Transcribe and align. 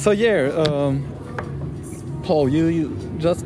So 0.00 0.12
yeah, 0.12 0.48
um, 0.56 1.04
Paul, 2.22 2.48
you, 2.48 2.68
you 2.68 3.16
just 3.18 3.40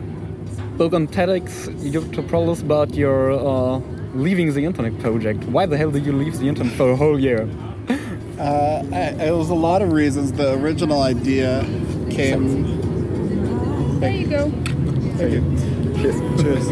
spoke 0.75 0.93
on 0.93 1.09
TEDx 1.09 1.67
Eurotropolis 1.83 2.63
about 2.63 2.95
your 2.95 3.33
uh, 3.33 3.79
leaving 4.15 4.55
the 4.55 4.65
internet 4.65 4.97
project. 5.01 5.43
Why 5.47 5.67
the 5.67 5.77
hell 5.77 5.91
did 5.91 6.07
you 6.07 6.13
leave 6.13 6.39
the 6.39 6.47
internet 6.47 6.73
for 6.75 6.93
a 6.93 6.97
whole 6.97 7.19
year? 7.19 7.51
Uh, 8.39 8.85
I, 8.93 9.27
it 9.27 9.33
was 9.33 9.51
a 9.51 9.55
lot 9.55 9.83
of 9.83 9.93
reasons. 9.93 10.31
The 10.31 10.53
original 10.55 11.03
idea 11.03 11.65
came. 12.11 13.99
There 13.99 14.13
you 14.13 14.29
go. 14.29 14.49
Thank 15.17 15.33
you. 15.33 15.41
Cheers. 16.03 16.41
Cheers. 16.41 16.69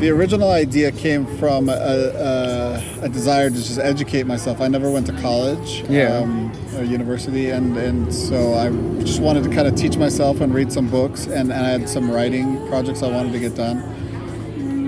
The 0.00 0.10
original 0.10 0.50
idea 0.50 0.92
came 0.92 1.26
from 1.38 1.68
a, 1.68 1.72
a, 1.72 3.04
a, 3.04 3.08
desire 3.08 3.48
to 3.48 3.56
just 3.56 3.78
educate 3.78 4.26
myself. 4.26 4.60
I 4.60 4.68
never 4.68 4.90
went 4.90 5.06
to 5.06 5.12
college 5.22 5.84
yeah. 5.88 6.18
um, 6.18 6.52
or 6.52 6.65
university, 6.84 7.50
and, 7.50 7.76
and 7.76 8.12
so 8.12 8.54
I 8.54 8.70
just 9.02 9.20
wanted 9.20 9.44
to 9.44 9.50
kind 9.50 9.66
of 9.66 9.74
teach 9.74 9.96
myself 9.96 10.40
and 10.40 10.54
read 10.54 10.72
some 10.72 10.88
books, 10.88 11.26
and, 11.26 11.52
and 11.52 11.66
I 11.66 11.70
had 11.70 11.88
some 11.88 12.10
writing 12.10 12.66
projects 12.68 13.02
I 13.02 13.10
wanted 13.10 13.32
to 13.32 13.38
get 13.38 13.54
done. 13.54 13.78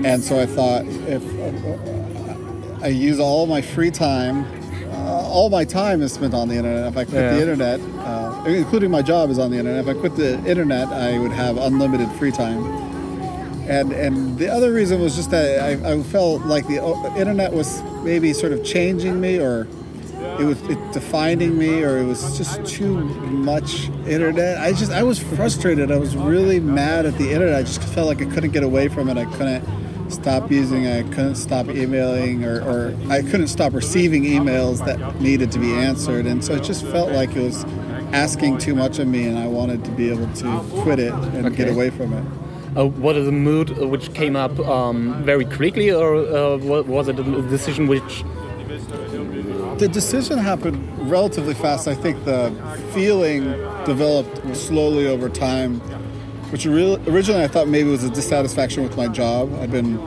And 0.05 0.23
so 0.23 0.39
I 0.39 0.45
thought 0.45 0.85
if 0.85 1.23
uh, 1.39 2.83
I 2.83 2.87
use 2.87 3.19
all 3.19 3.45
my 3.47 3.61
free 3.61 3.91
time, 3.91 4.45
uh, 4.91 5.27
all 5.27 5.49
my 5.49 5.65
time 5.65 6.01
is 6.01 6.13
spent 6.13 6.33
on 6.33 6.47
the 6.47 6.55
internet. 6.55 6.87
If 6.87 6.97
I 6.97 7.05
quit 7.05 7.21
Yeah. 7.21 7.33
the 7.33 7.41
internet, 7.41 7.79
uh, 7.99 8.43
including 8.47 8.91
my 8.91 9.01
job 9.01 9.29
is 9.29 9.39
on 9.39 9.51
the 9.51 9.57
internet, 9.57 9.87
if 9.87 9.95
I 9.95 9.99
quit 9.99 10.15
the 10.15 10.37
internet, 10.45 10.87
I 10.87 11.17
would 11.19 11.31
have 11.31 11.57
unlimited 11.57 12.09
free 12.13 12.31
time 12.31 12.89
and 13.69 13.91
and 13.93 14.37
the 14.39 14.47
other 14.51 14.73
reason 14.73 14.99
was 14.99 15.15
just 15.15 15.29
that 15.29 15.61
I, 15.61 15.93
I 15.93 16.03
felt 16.03 16.41
like 16.41 16.65
the 16.67 16.83
internet 17.15 17.53
was 17.53 17.83
maybe 18.03 18.33
sort 18.33 18.51
of 18.51 18.63
changing 18.65 19.21
me 19.21 19.39
or 19.39 19.67
it 20.39 20.45
was 20.45 20.61
it 20.69 20.93
defining 20.93 21.57
me 21.57 21.83
or 21.83 21.97
it 21.97 22.05
was 22.05 22.37
just 22.37 22.65
too 22.65 22.97
much 22.97 23.89
internet. 24.07 24.57
I 24.57 24.71
just 24.71 24.91
i 24.91 25.03
was 25.03 25.19
frustrated. 25.19 25.91
I 25.91 25.97
was 25.97 26.15
really 26.15 26.61
mad 26.61 27.05
at 27.05 27.17
the 27.17 27.31
internet. 27.31 27.55
I 27.55 27.63
just 27.63 27.83
felt 27.83 28.07
like 28.07 28.21
i 28.21 28.25
couldn't 28.25 28.51
get 28.51 28.63
away 28.63 28.87
from 28.87 29.09
it. 29.09 29.17
I 29.17 29.25
couldn't 29.25 29.63
stop 30.09 30.49
using 30.49 30.85
it. 30.85 31.05
I 31.05 31.09
couldn't 31.09 31.35
stop 31.35 31.67
emailing 31.67 32.45
or, 32.45 32.61
or 32.61 32.95
i 33.09 33.21
couldn't 33.21 33.49
stop 33.49 33.73
receiving 33.73 34.23
emails 34.23 34.83
that 34.85 35.19
needed 35.19 35.51
to 35.51 35.59
be 35.59 35.73
answered. 35.73 36.25
And 36.25 36.43
so 36.43 36.53
it 36.53 36.63
just 36.63 36.85
felt 36.85 37.11
like 37.11 37.35
it 37.35 37.43
was 37.43 37.65
asking 38.13 38.59
too 38.59 38.75
much 38.75 38.97
of 38.97 39.07
me 39.07 39.27
and 39.27 39.37
i 39.37 39.45
wanted 39.45 39.85
to 39.85 39.91
be 39.91 40.09
able 40.09 40.27
to 40.33 40.65
quit 40.81 40.97
it 40.99 41.13
and 41.13 41.55
get 41.55 41.67
away 41.67 41.89
from 41.89 42.13
it. 42.13 42.23
Uh, 42.77 42.85
what 42.85 43.17
is 43.17 43.27
a 43.27 43.31
mood 43.31 43.77
which 43.77 44.13
came 44.13 44.35
up 44.35 44.57
um, 44.59 45.21
very 45.23 45.43
quickly, 45.43 45.91
or 45.91 46.15
uh, 46.15 46.55
was 46.57 47.07
it 47.07 47.19
a 47.19 47.23
decision 47.49 47.87
which? 47.87 48.23
The 49.79 49.87
decision 49.87 50.37
happened 50.37 51.09
relatively 51.09 51.53
fast. 51.53 51.87
I 51.87 51.95
think 51.95 52.25
the 52.25 52.51
feeling 52.93 53.45
developed 53.85 54.55
slowly 54.55 55.07
over 55.07 55.29
time, 55.29 55.79
which 56.51 56.65
real, 56.65 56.97
originally 57.09 57.43
I 57.45 57.47
thought 57.47 57.69
maybe 57.69 57.89
was 57.89 58.03
a 58.03 58.09
dissatisfaction 58.09 58.83
with 58.83 58.97
my 58.97 59.07
job. 59.07 59.49
I've 59.61 59.71
been 59.71 59.97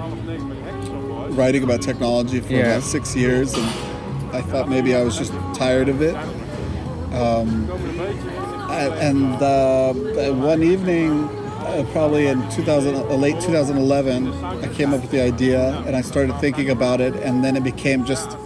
writing 1.34 1.62
about 1.62 1.80
technology 1.80 2.40
for 2.40 2.52
Yeah. 2.52 2.66
about 2.66 2.82
six 2.82 3.16
years, 3.16 3.54
and 3.54 3.64
I 4.34 4.42
thought 4.42 4.68
maybe 4.68 4.94
I 4.94 5.02
was 5.02 5.16
just 5.16 5.32
tired 5.54 5.88
of 5.88 6.02
it. 6.02 6.14
Um, 7.14 7.70
and 8.70 9.34
uh, 9.42 9.94
one 10.34 10.62
evening, 10.62 11.12
uh, 11.64 11.86
probably 11.92 12.26
in 12.26 12.46
2000, 12.50 12.94
uh, 12.94 13.14
late 13.14 13.40
2011, 13.40 14.32
I 14.62 14.68
came 14.68 14.92
up 14.92 15.00
with 15.00 15.10
the 15.10 15.22
idea 15.22 15.82
and 15.86 15.96
I 15.96 16.02
started 16.02 16.38
thinking 16.40 16.68
about 16.68 17.00
it, 17.00 17.14
and 17.16 17.42
then 17.42 17.56
it 17.56 17.64
became 17.64 18.04
just 18.04 18.36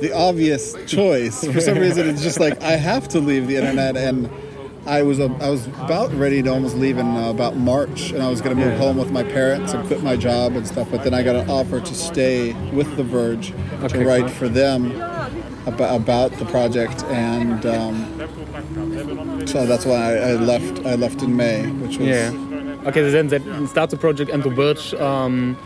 the 0.00 0.12
obvious 0.12 0.74
choice. 0.86 1.44
For 1.44 1.60
some 1.60 1.78
reason, 1.78 2.08
it's 2.08 2.22
just 2.22 2.40
like 2.40 2.60
I 2.62 2.72
have 2.72 3.08
to 3.08 3.20
leave 3.20 3.46
the 3.46 3.56
internet, 3.56 3.96
and 3.96 4.30
I 4.86 5.02
was 5.02 5.20
uh, 5.20 5.28
I 5.40 5.50
was 5.50 5.66
about 5.66 6.12
ready 6.14 6.42
to 6.42 6.50
almost 6.50 6.76
leave 6.76 6.98
in 6.98 7.06
uh, 7.06 7.30
about 7.30 7.56
March, 7.56 8.10
and 8.10 8.22
I 8.22 8.30
was 8.30 8.40
going 8.40 8.56
to 8.56 8.64
move 8.64 8.78
home 8.78 8.96
with 8.96 9.10
my 9.10 9.22
parents 9.22 9.72
and 9.72 9.86
quit 9.86 10.02
my 10.02 10.16
job 10.16 10.56
and 10.56 10.66
stuff. 10.66 10.88
But 10.90 11.04
then 11.04 11.14
I 11.14 11.22
got 11.22 11.36
an 11.36 11.50
offer 11.50 11.80
to 11.80 11.94
stay 11.94 12.52
with 12.72 12.96
The 12.96 13.04
Verge 13.04 13.52
Okay, 13.82 13.88
to 13.88 14.06
write 14.06 14.30
for 14.30 14.48
them 14.48 14.92
about, 15.66 15.94
about 15.94 16.32
the 16.32 16.46
project, 16.46 17.04
and 17.04 17.66
um, 17.66 19.46
so 19.46 19.66
that's 19.66 19.84
why 19.84 19.96
I, 19.96 20.30
I 20.30 20.32
left. 20.34 20.86
I 20.86 20.94
left 20.94 21.22
in 21.22 21.36
May, 21.36 21.66
which 21.70 21.98
was 21.98 22.08
Yeah. 22.08 22.32
Okay, 22.86 23.02
so 23.02 23.10
then 23.10 23.28
that 23.28 23.68
start 23.68 23.90
the 23.90 23.98
project 23.98 24.30
and 24.30 24.42
the 24.42 24.48
Verge 24.48 24.94
um, 24.94 25.58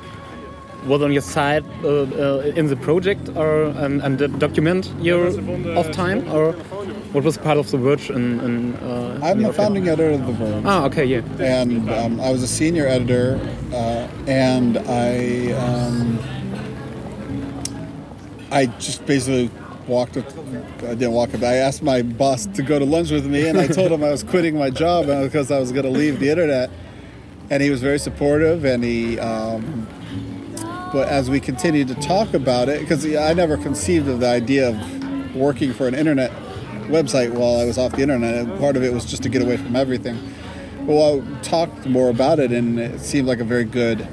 was 0.87 1.03
on 1.03 1.13
your 1.13 1.23
side 1.23 1.65
uh, 1.83 2.03
uh, 2.03 2.53
in 2.57 2.67
the 2.67 2.77
project, 2.77 3.29
or 3.37 3.65
and, 3.85 4.03
and 4.03 4.19
the 4.19 4.29
document 4.29 4.93
your 5.01 5.29
off 5.79 5.91
time, 5.93 6.31
or 6.31 6.53
what 7.13 7.25
was 7.25 7.39
part 7.39 7.59
of 7.59 7.71
the 7.71 7.79
Verge? 7.79 8.11
In, 8.11 8.41
in, 8.41 8.75
uh, 8.77 9.19
I'm 9.23 9.33
in 9.33 9.39
the 9.39 9.45
your- 9.45 9.53
founding 9.53 9.89
editor 9.89 10.11
of 10.11 10.27
The 10.27 10.33
Verge. 10.33 10.65
Ah, 10.67 10.85
okay, 10.87 11.05
yeah. 11.05 11.23
and 11.41 11.91
um, 11.91 12.21
I 12.21 12.31
was 12.31 12.43
a 12.43 12.47
senior 12.49 12.87
editor, 12.87 13.41
uh, 13.73 14.09
and 14.27 14.79
I 14.79 15.53
um, 15.53 16.19
I 18.51 18.67
just 18.79 19.05
basically 19.07 19.51
walked. 19.87 20.17
Up, 20.17 20.27
I 20.83 20.95
didn't 20.95 21.13
walk 21.13 21.35
up. 21.35 21.43
I 21.43 21.55
asked 21.57 21.83
my 21.83 22.03
boss 22.03 22.47
to 22.47 22.63
go 22.63 22.79
to 22.79 22.85
lunch 22.85 23.11
with 23.11 23.27
me, 23.27 23.49
and 23.49 23.59
I 23.59 23.67
told 23.67 23.91
him 23.91 24.05
I 24.05 24.11
was 24.11 24.23
quitting 24.33 24.59
my 24.59 24.71
job 24.71 25.09
uh, 25.09 25.25
because 25.25 25.51
I 25.51 25.59
was 25.59 25.73
going 25.73 25.85
to 25.85 25.91
leave 25.91 26.21
the 26.21 26.29
internet, 26.31 26.71
and 27.51 27.63
he 27.63 27.71
was 27.71 27.81
very 27.81 27.99
supportive, 27.99 28.65
and 28.67 28.85
he. 28.85 29.19
Um, 29.19 29.87
but 30.95 31.09
as 31.09 31.29
we 31.29 31.41
continued 31.41 31.89
to 31.89 31.95
talk 31.97 32.33
about 32.35 32.69
it, 32.69 32.79
because 32.81 33.05
I 33.05 33.35
never 33.35 33.57
conceived 33.57 34.07
of 34.09 34.21
the 34.21 34.29
idea 34.29 34.69
of 34.69 35.35
working 35.35 35.73
for 35.73 35.89
an 35.89 35.95
internet 35.95 36.31
website 36.87 37.33
while 37.33 37.57
I 37.57 37.65
was 37.65 37.77
off 37.77 37.91
the 37.97 38.03
internet, 38.03 38.37
and 38.37 38.61
part 38.61 38.77
of 38.77 38.85
it 38.85 38.93
was 38.93 39.05
just 39.05 39.25
to 39.25 39.29
get 39.29 39.43
away 39.43 39.57
from 39.57 39.75
everything. 39.75 40.17
Well, 40.87 41.21
I 41.21 41.41
talked 41.43 41.85
more 41.87 42.11
about 42.11 42.39
it, 42.39 42.53
and 42.53 42.79
it 42.79 43.01
seemed 43.01 43.27
like 43.27 43.41
a 43.41 43.45
very 43.45 43.65
good 43.65 44.07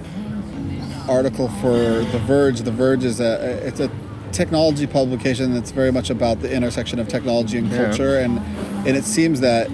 article 1.08 1.50
for 1.62 1.70
The 1.72 2.20
Verge. 2.26 2.62
The 2.62 2.72
Verge 2.72 3.04
is 3.04 3.20
a 3.20 3.34
it's 3.68 3.80
a 3.80 3.92
technology 4.32 4.88
publication 4.88 5.54
that's 5.54 5.70
very 5.72 5.92
much 5.92 6.10
about 6.10 6.42
the 6.42 6.52
intersection 6.52 6.98
of 6.98 7.08
technology 7.08 7.60
and 7.60 7.70
Yeah. 7.70 7.86
culture, 7.90 8.18
and 8.18 8.40
and 8.88 8.98
it 8.98 9.04
seems 9.04 9.40
that 9.42 9.70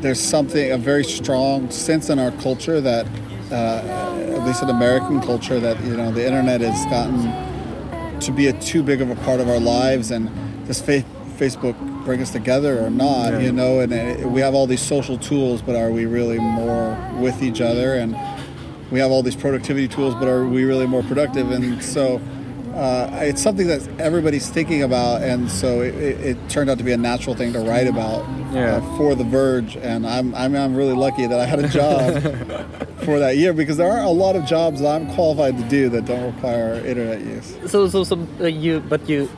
there's 0.00 0.20
something 0.20 0.72
a 0.72 0.78
very 0.78 1.04
strong 1.04 1.70
sense 1.70 2.08
in 2.08 2.18
our 2.18 2.30
culture 2.30 2.80
that, 2.80 3.06
uh, 3.50 4.34
at 4.36 4.46
least 4.46 4.62
in 4.62 4.70
American 4.70 5.20
culture, 5.20 5.60
that 5.60 5.82
you 5.84 5.96
know 5.96 6.10
the 6.10 6.24
internet 6.24 6.60
has 6.60 6.84
gotten 6.86 8.20
to 8.20 8.32
be 8.32 8.48
a 8.48 8.52
too 8.54 8.82
big 8.82 9.00
of 9.00 9.10
a 9.10 9.16
part 9.16 9.40
of 9.40 9.48
our 9.48 9.60
lives, 9.60 10.10
and 10.10 10.28
does 10.66 10.80
fa- 10.80 11.04
Facebook 11.36 11.76
bring 12.04 12.20
us 12.20 12.30
together 12.32 12.84
or 12.84 12.90
not? 12.90 13.32
Yeah. 13.32 13.38
You 13.40 13.52
know, 13.52 13.80
and 13.80 13.92
uh, 13.92 14.28
we 14.28 14.40
have 14.40 14.54
all 14.54 14.66
these 14.66 14.82
social 14.82 15.18
tools, 15.18 15.62
but 15.62 15.76
are 15.76 15.90
we 15.90 16.06
really 16.06 16.38
more 16.38 16.96
with 17.18 17.42
each 17.42 17.60
other? 17.60 17.94
And 17.94 18.16
we 18.90 18.98
have 19.00 19.10
all 19.10 19.22
these 19.22 19.36
productivity 19.36 19.88
tools, 19.88 20.14
but 20.14 20.28
are 20.28 20.46
we 20.46 20.64
really 20.64 20.86
more 20.86 21.02
productive? 21.02 21.50
And 21.50 21.82
so. 21.82 22.20
Uh, 22.78 23.10
it's 23.22 23.42
something 23.42 23.66
that 23.66 23.86
everybody's 23.98 24.48
thinking 24.48 24.82
about, 24.84 25.20
and 25.22 25.50
so 25.50 25.80
it, 25.80 25.94
it, 25.96 26.20
it 26.20 26.48
turned 26.48 26.70
out 26.70 26.78
to 26.78 26.84
be 26.84 26.92
a 26.92 26.96
natural 26.96 27.34
thing 27.34 27.52
to 27.52 27.58
write 27.58 27.88
about 27.88 28.24
Yeah. 28.52 28.76
uh, 28.76 28.96
for 28.96 29.14
The 29.16 29.24
Verge. 29.24 29.76
And 29.76 30.06
I'm, 30.06 30.32
I'm, 30.34 30.54
I'm 30.54 30.76
really 30.76 30.94
lucky 30.94 31.26
that 31.26 31.40
I 31.40 31.44
had 31.44 31.58
a 31.58 31.68
job 31.68 32.22
for 33.04 33.18
that 33.18 33.36
year 33.36 33.52
because 33.52 33.76
there 33.78 33.90
are 33.90 34.04
a 34.04 34.10
lot 34.10 34.36
of 34.36 34.44
jobs 34.44 34.80
that 34.80 34.94
I'm 34.94 35.12
qualified 35.14 35.58
to 35.58 35.64
do 35.64 35.88
that 35.88 36.04
don't 36.04 36.32
require 36.34 36.74
internet 36.86 37.20
use. 37.20 37.56
So, 37.66 37.88
so, 37.88 38.04
so 38.04 38.16
uh, 38.40 38.44
you, 38.46 38.78
but 38.80 39.08
you, 39.08 39.28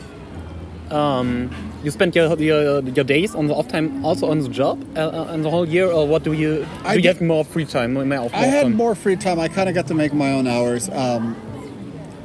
um, 0.91 1.51
you 1.83 1.91
spent 1.91 2.15
your, 2.15 2.37
your 2.39 2.83
your 2.83 3.05
days 3.05 3.35
on 3.35 3.47
the 3.47 3.55
off 3.55 3.69
time 3.69 4.05
also 4.05 4.29
on 4.31 4.41
the 4.41 4.49
job 4.49 4.85
uh, 4.97 5.01
uh, 5.09 5.27
and 5.31 5.45
the 5.45 5.51
whole 5.51 5.67
year, 5.67 5.87
or 5.87 6.07
what 6.07 6.25
do 6.25 6.33
you? 6.33 6.67
I 6.85 6.91
do 6.93 6.97
you 6.99 7.03
did- 7.03 7.17
have 7.17 7.21
more 7.27 7.45
free 7.45 7.65
time? 7.65 7.95
More 7.95 8.19
off, 8.19 8.35
I 8.35 8.39
had 8.47 8.63
time? 8.65 8.77
more 8.77 8.95
free 8.95 9.17
time. 9.17 9.39
I 9.41 9.49
kind 9.49 9.69
of 9.69 9.75
got 9.75 9.87
to 9.87 9.95
make 9.95 10.13
my 10.13 10.33
own 10.33 10.47
hours. 10.47 10.91
Um, 10.91 11.37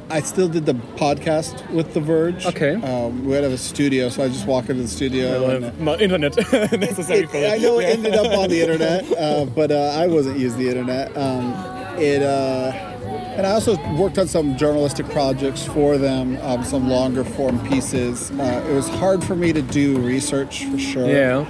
I 0.08 0.20
still 0.20 0.48
did 0.48 0.66
the 0.66 0.74
podcast 0.74 1.68
with 1.72 1.92
The 1.94 2.00
Verge. 2.00 2.46
Okay. 2.46 2.74
Um, 2.74 3.24
we 3.24 3.32
had 3.32 3.42
a 3.44 3.58
studio, 3.58 4.08
so 4.08 4.22
I 4.22 4.28
just 4.28 4.46
walk 4.46 4.68
into 4.68 4.82
the 4.82 4.88
studio. 4.88 5.48
and, 5.50 5.64
uh, 5.64 5.72
My 5.78 5.96
internet 5.96 6.36
necessary 6.78 7.20
it- 7.20 7.30
for 7.30 7.38
it. 7.38 7.52
I 7.52 7.58
know 7.58 7.80
it 7.80 7.84
ended 7.86 8.14
up 8.14 8.38
on 8.38 8.48
the 8.48 8.60
internet, 8.60 9.04
uh, 9.18 9.46
but 9.46 9.72
uh, 9.72 9.94
I 9.96 10.06
wasn't 10.06 10.38
using 10.38 10.60
the 10.60 10.68
internet. 10.68 11.16
Um, 11.16 11.52
it 11.98 12.22
uh, 12.22 12.72
and 13.36 13.46
I 13.46 13.50
also 13.50 13.76
worked 13.96 14.18
on 14.18 14.28
some 14.28 14.56
journalistic 14.56 15.08
projects 15.10 15.64
for 15.66 15.98
them, 15.98 16.38
um, 16.42 16.62
some 16.64 16.88
longer 16.88 17.22
form 17.24 17.58
pieces. 17.68 18.30
Uh, 18.30 18.64
it 18.68 18.72
was 18.72 18.88
hard 18.88 19.22
for 19.24 19.34
me 19.36 19.52
to 19.52 19.60
do 19.60 19.98
research 19.98 20.64
for 20.66 20.78
sure. 20.78 21.06
Yeah. 21.08 21.46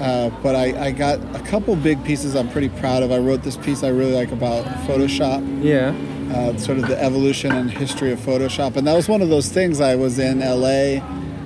Uh, 0.00 0.30
but 0.42 0.54
I, 0.56 0.86
I 0.86 0.90
got 0.90 1.20
a 1.36 1.42
couple 1.46 1.76
big 1.76 2.02
pieces 2.04 2.34
I'm 2.34 2.50
pretty 2.50 2.68
proud 2.70 3.02
of. 3.02 3.12
I 3.12 3.18
wrote 3.18 3.42
this 3.44 3.56
piece 3.56 3.82
I 3.84 3.88
really 3.88 4.12
like 4.12 4.32
about 4.32 4.64
Photoshop 4.86 5.62
Yeah. 5.62 5.92
Uh, 6.32 6.56
sort 6.58 6.78
of 6.78 6.88
the 6.88 7.00
evolution 7.02 7.52
and 7.52 7.70
history 7.70 8.12
of 8.12 8.18
Photoshop. 8.20 8.76
And 8.76 8.86
that 8.86 8.94
was 8.94 9.08
one 9.08 9.22
of 9.22 9.28
those 9.28 9.48
things. 9.50 9.80
I 9.80 9.94
was 9.96 10.18
in 10.18 10.40
LA 10.40 11.00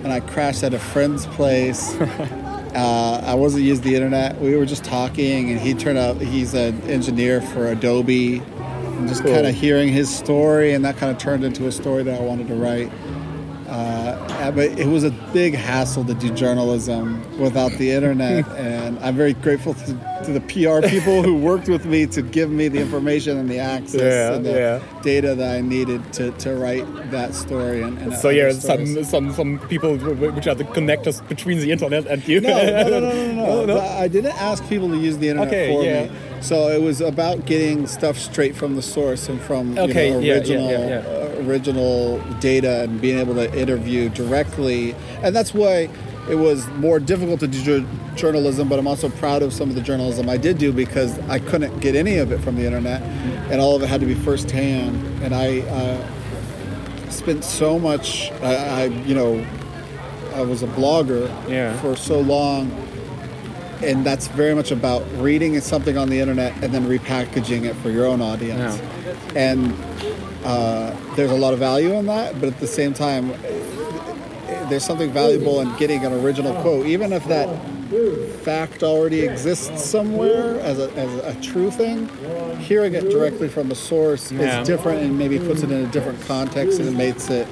and 0.05 0.13
I 0.13 0.21
crashed 0.21 0.63
at 0.63 0.73
a 0.75 0.79
friend's 0.79 1.27
place. 1.27 1.95
uh, 2.01 3.23
I 3.27 3.35
wasn't 3.35 3.65
using 3.65 3.85
the 3.85 3.95
internet. 3.97 4.41
We 4.41 4.55
were 4.57 4.67
just 4.67 4.85
talking, 4.85 5.51
and 5.51 5.59
he 5.59 5.75
turned 5.75 5.99
out 5.99 6.21
he's 6.21 6.55
an 6.55 6.81
engineer 6.83 7.41
for 7.41 7.67
Adobe. 7.69 8.39
And 8.39 9.09
just 9.09 9.23
Cool. 9.23 9.35
kind 9.35 9.47
of 9.47 9.55
hearing 9.55 9.89
his 9.93 10.09
story, 10.15 10.73
and 10.73 10.85
that 10.85 10.97
kind 10.97 11.11
of 11.13 11.19
turned 11.19 11.45
into 11.45 11.67
a 11.67 11.73
story 11.73 12.03
that 12.05 12.19
I 12.19 12.23
wanted 12.25 12.49
to 12.49 12.55
write. 12.55 12.91
But 14.55 14.79
it 14.79 14.87
was 14.87 15.05
a 15.05 15.11
big 15.33 15.55
hassle 15.55 16.05
to 16.05 16.15
do 16.15 16.31
journalism 16.35 17.21
without 17.39 17.73
the 17.73 17.91
internet, 17.91 18.47
and 18.57 18.99
I'm 19.01 19.17
very 19.17 19.35
grateful 19.35 19.75
to, 19.75 19.87
to 20.25 20.33
the 20.33 20.41
PR 20.41 20.87
people 20.87 21.23
who 21.23 21.37
worked 21.37 21.69
with 21.69 21.85
me 21.87 22.07
to 22.07 22.23
give 22.23 22.51
me 22.51 22.69
the 22.69 22.79
information 22.81 23.37
and 23.39 23.49
the 23.49 23.59
access 23.59 24.01
Yeah, 24.01 24.35
and 24.35 24.45
the 24.47 24.51
yeah. 24.53 25.01
data 25.03 25.35
that 25.35 25.57
I 25.57 25.61
needed 25.61 26.13
to, 26.15 26.31
to 26.33 26.55
write 26.55 26.87
that 27.11 27.35
story. 27.35 27.83
And, 27.83 27.99
and 27.99 28.13
So 28.15 28.29
yeah, 28.31 28.51
stories. 28.53 29.09
some 29.09 29.33
some 29.33 29.59
some 29.59 29.69
people 29.69 29.97
which 29.97 30.47
are 30.47 30.55
the 30.55 30.65
connectors 30.65 31.27
between 31.29 31.59
the 31.59 31.71
internet 31.73 32.07
and 32.07 32.27
you. 32.27 32.41
No, 32.41 32.49
no, 32.51 32.89
no, 32.89 33.01
no, 33.01 33.33
no, 33.33 33.35
no. 33.35 33.67
no. 33.75 33.81
I 33.81 34.09
didn't 34.09 34.35
ask 34.41 34.67
people 34.69 34.89
to 34.89 34.97
use 34.97 35.19
the 35.19 35.29
internet 35.29 35.49
Okay, 35.49 35.73
for 35.75 35.83
yeah. 35.85 36.07
me. 36.07 36.11
So 36.41 36.69
it 36.69 36.81
was 36.83 37.01
about 37.01 37.47
getting 37.47 37.87
stuff 37.87 38.17
straight 38.19 38.55
from 38.55 38.77
the 38.77 38.83
source 38.83 39.29
and 39.29 39.41
from 39.41 39.77
Okay, 39.79 40.09
you 40.09 40.15
know, 40.15 40.21
yeah, 40.21 40.27
yeah, 40.35 40.39
original 40.39 40.71
yeah, 40.71 40.89
yeah. 40.89 41.26
Original 41.49 42.19
data 42.41 42.83
and 42.83 43.01
being 43.01 43.19
able 43.19 43.35
to 43.35 43.59
interview 43.59 44.09
directly. 44.09 44.95
And 45.23 45.35
that's 45.35 45.55
why 45.55 45.89
it 46.29 46.35
was 46.35 46.67
more 46.71 46.99
difficult 46.99 47.41
to 47.41 47.47
do 47.47 47.63
jour- 47.63 47.87
journalism. 48.17 48.69
But 48.69 48.79
I'm 48.79 48.87
also 48.87 49.09
proud 49.09 49.43
of 49.43 49.53
some 49.53 49.69
of 49.69 49.75
the 49.75 49.81
journalism 49.83 50.29
I 50.29 50.37
did 50.37 50.59
do 50.59 50.73
because 50.73 51.19
I 51.29 51.39
couldn't 51.39 51.79
get 51.81 51.95
any 51.95 52.19
of 52.19 52.33
it 52.33 52.41
from 52.41 52.57
the 52.57 52.65
internet, 52.67 53.03
and 53.51 53.61
all 53.61 53.77
of 53.77 53.83
it 53.83 53.87
had 53.87 54.01
to 54.01 54.07
be 54.07 54.15
firsthand. 54.15 54.97
And 55.23 55.35
I 55.35 55.61
uh, 55.61 57.11
spent 57.11 57.45
so 57.45 57.79
much. 57.79 58.31
I, 58.43 58.55
I 58.55 58.85
you 59.07 59.15
know. 59.15 59.45
I 60.35 60.43
was 60.43 60.63
a 60.63 60.67
blogger 60.67 61.29
Yeah. 61.49 61.75
for 61.81 61.97
so 61.97 62.21
long 62.21 62.71
and 63.83 64.05
that's 64.05 64.29
very 64.29 64.55
much 64.55 64.71
about 64.71 65.05
reading 65.17 65.61
something 65.61 65.97
on 65.99 66.09
the 66.09 66.19
internet 66.21 66.53
and 66.63 66.73
then 66.73 66.85
repackaging 66.87 67.65
it 67.65 67.75
for 67.77 67.91
your 67.91 68.07
own 68.07 68.21
audience. 68.21 68.81
And 69.35 69.73
uh, 70.45 70.95
there's 71.17 71.31
a 71.31 71.37
lot 71.37 71.53
of 71.53 71.59
value 71.59 71.93
in 71.95 72.07
that, 72.07 72.39
but 72.41 72.49
at 72.49 72.59
the 72.61 72.67
same 72.67 72.95
time, 72.95 73.33
there's 74.69 74.85
something 74.85 75.11
valuable 75.13 75.61
in 75.61 75.75
getting 75.77 76.05
an 76.05 76.13
original 76.13 76.53
quote, 76.63 76.87
even 76.87 77.13
if 77.13 77.25
that 77.27 77.49
fact 78.43 78.83
already 78.83 79.21
exists 79.21 79.85
somewhere 79.85 80.59
as 80.61 80.79
a, 80.81 80.91
as 80.95 81.37
a 81.37 81.41
true 81.41 81.71
thing. 81.71 82.09
Hearing 82.59 82.95
it 82.95 83.11
directly 83.11 83.49
from 83.49 83.69
the 83.69 83.75
source 83.77 84.33
Yeah. 84.33 84.61
is 84.63 84.67
different 84.67 85.03
and 85.03 85.17
maybe 85.17 85.39
puts 85.39 85.63
it 85.63 85.71
in 85.71 85.85
a 85.85 85.89
different 85.93 86.21
context 86.27 86.81
and 86.81 86.89
it 86.89 86.93
makes 86.97 87.31
it 87.31 87.47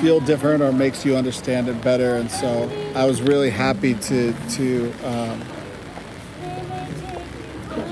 feel 0.00 0.20
different 0.20 0.62
or 0.62 0.72
makes 0.72 1.04
you 1.04 1.16
understand 1.16 1.68
it 1.68 1.80
better. 1.82 2.16
And 2.16 2.30
so 2.30 2.70
I 2.94 3.04
was 3.04 3.22
really 3.22 3.50
happy 3.50 3.94
to 3.94 4.32
to 4.32 4.92
um, 5.04 5.40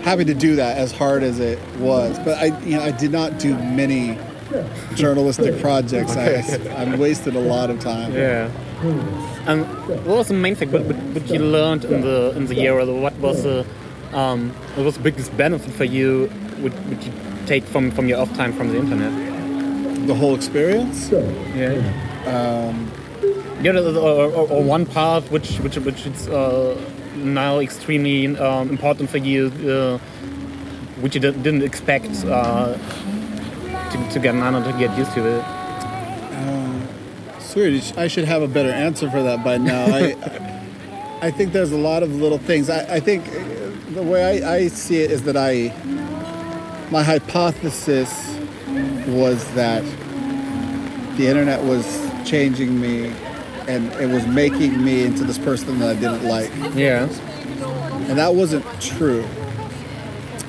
happy 0.02 0.24
to 0.24 0.34
do 0.34 0.56
that 0.56 0.78
as 0.78 0.92
hard 0.92 1.22
as 1.22 1.40
it 1.40 1.58
was. 1.78 2.18
But 2.20 2.38
I 2.38 2.58
you 2.60 2.76
know 2.76 2.82
I 2.82 2.90
did 2.90 3.12
not 3.12 3.38
do 3.38 3.54
many 3.54 4.18
journalistic 4.94 5.60
projects. 5.66 6.16
I, 6.16 6.42
I 6.76 6.96
wasted 6.96 7.34
a 7.34 7.40
lot 7.40 7.70
of 7.70 7.80
time. 7.80 8.12
Yeah. 8.12 8.50
And 9.46 9.66
what 9.88 10.18
was 10.18 10.28
the 10.28 10.34
main 10.34 10.54
thing? 10.54 10.70
What, 10.70 10.84
what, 10.84 11.28
you 11.28 11.38
learned 11.38 11.84
in 11.84 12.02
the 12.02 12.32
in 12.36 12.46
the 12.46 12.54
year? 12.54 12.74
What 12.84 13.14
was 13.16 13.42
the 13.42 13.66
um, 14.12 14.50
what 14.74 14.84
was 14.84 14.96
the 14.96 15.02
biggest 15.02 15.36
benefit 15.36 15.72
for 15.72 15.84
you? 15.84 16.30
Would, 16.60 16.88
would 16.88 17.02
you 17.02 17.12
take 17.46 17.64
from 17.64 17.90
from 17.90 18.08
your 18.08 18.20
off 18.20 18.32
time 18.34 18.52
from 18.52 18.68
the 18.68 18.78
internet? 18.78 19.25
The 20.06 20.14
whole 20.14 20.34
experience. 20.34 21.10
Yeah. 21.10 21.74
Um, 22.26 22.90
yeah, 23.62 23.72
or, 23.72 24.30
or, 24.30 24.48
or 24.48 24.62
one 24.62 24.86
part 24.86 25.24
which 25.30 25.58
which 25.58 25.76
which 25.78 26.06
is 26.06 26.28
uh, 26.28 26.78
now 27.16 27.58
extremely 27.58 28.36
um, 28.36 28.68
important 28.68 29.10
for 29.10 29.18
you, 29.18 29.46
uh, 29.46 29.98
which 31.00 31.14
you 31.14 31.20
didn't 31.20 31.42
didn't 31.42 31.62
expect 31.62 32.10
uh, 32.26 32.74
to, 33.90 34.08
to 34.12 34.18
get 34.18 34.34
on 34.34 34.54
or 34.54 34.64
to 34.64 34.78
get 34.78 34.96
used 34.98 35.12
to 35.14 35.26
it. 35.26 35.44
Swedish. 37.56 37.96
I 37.96 38.06
should 38.06 38.26
have 38.26 38.42
a 38.42 38.48
better 38.48 38.68
answer 38.68 39.10
for 39.10 39.22
that 39.22 39.42
by 39.42 39.56
now. 39.56 39.86
I, 39.86 40.14
I 41.22 41.30
think 41.30 41.54
there's 41.54 41.72
a 41.72 41.78
lot 41.78 42.02
of 42.02 42.14
little 42.14 42.36
things. 42.36 42.68
I, 42.68 42.96
I 42.96 43.00
think 43.00 43.26
uh, 43.28 43.94
the 43.94 44.02
way 44.02 44.42
I, 44.42 44.56
I 44.56 44.68
see 44.68 45.00
it 45.00 45.10
is 45.10 45.22
that 45.22 45.38
I, 45.38 45.72
my 46.90 47.02
hypothesis 47.02 48.35
was 49.06 49.44
that 49.54 49.82
the 51.16 51.26
internet 51.26 51.62
was 51.62 51.84
changing 52.24 52.80
me 52.80 53.12
and 53.68 53.92
it 53.94 54.08
was 54.10 54.26
making 54.26 54.82
me 54.84 55.04
into 55.04 55.24
this 55.24 55.38
person 55.38 55.78
that 55.80 55.88
I 55.96 56.00
didn't 56.00 56.24
like. 56.24 56.50
Yeah. 56.74 57.08
And 58.08 58.18
that 58.18 58.34
wasn't 58.34 58.64
true. 58.80 59.24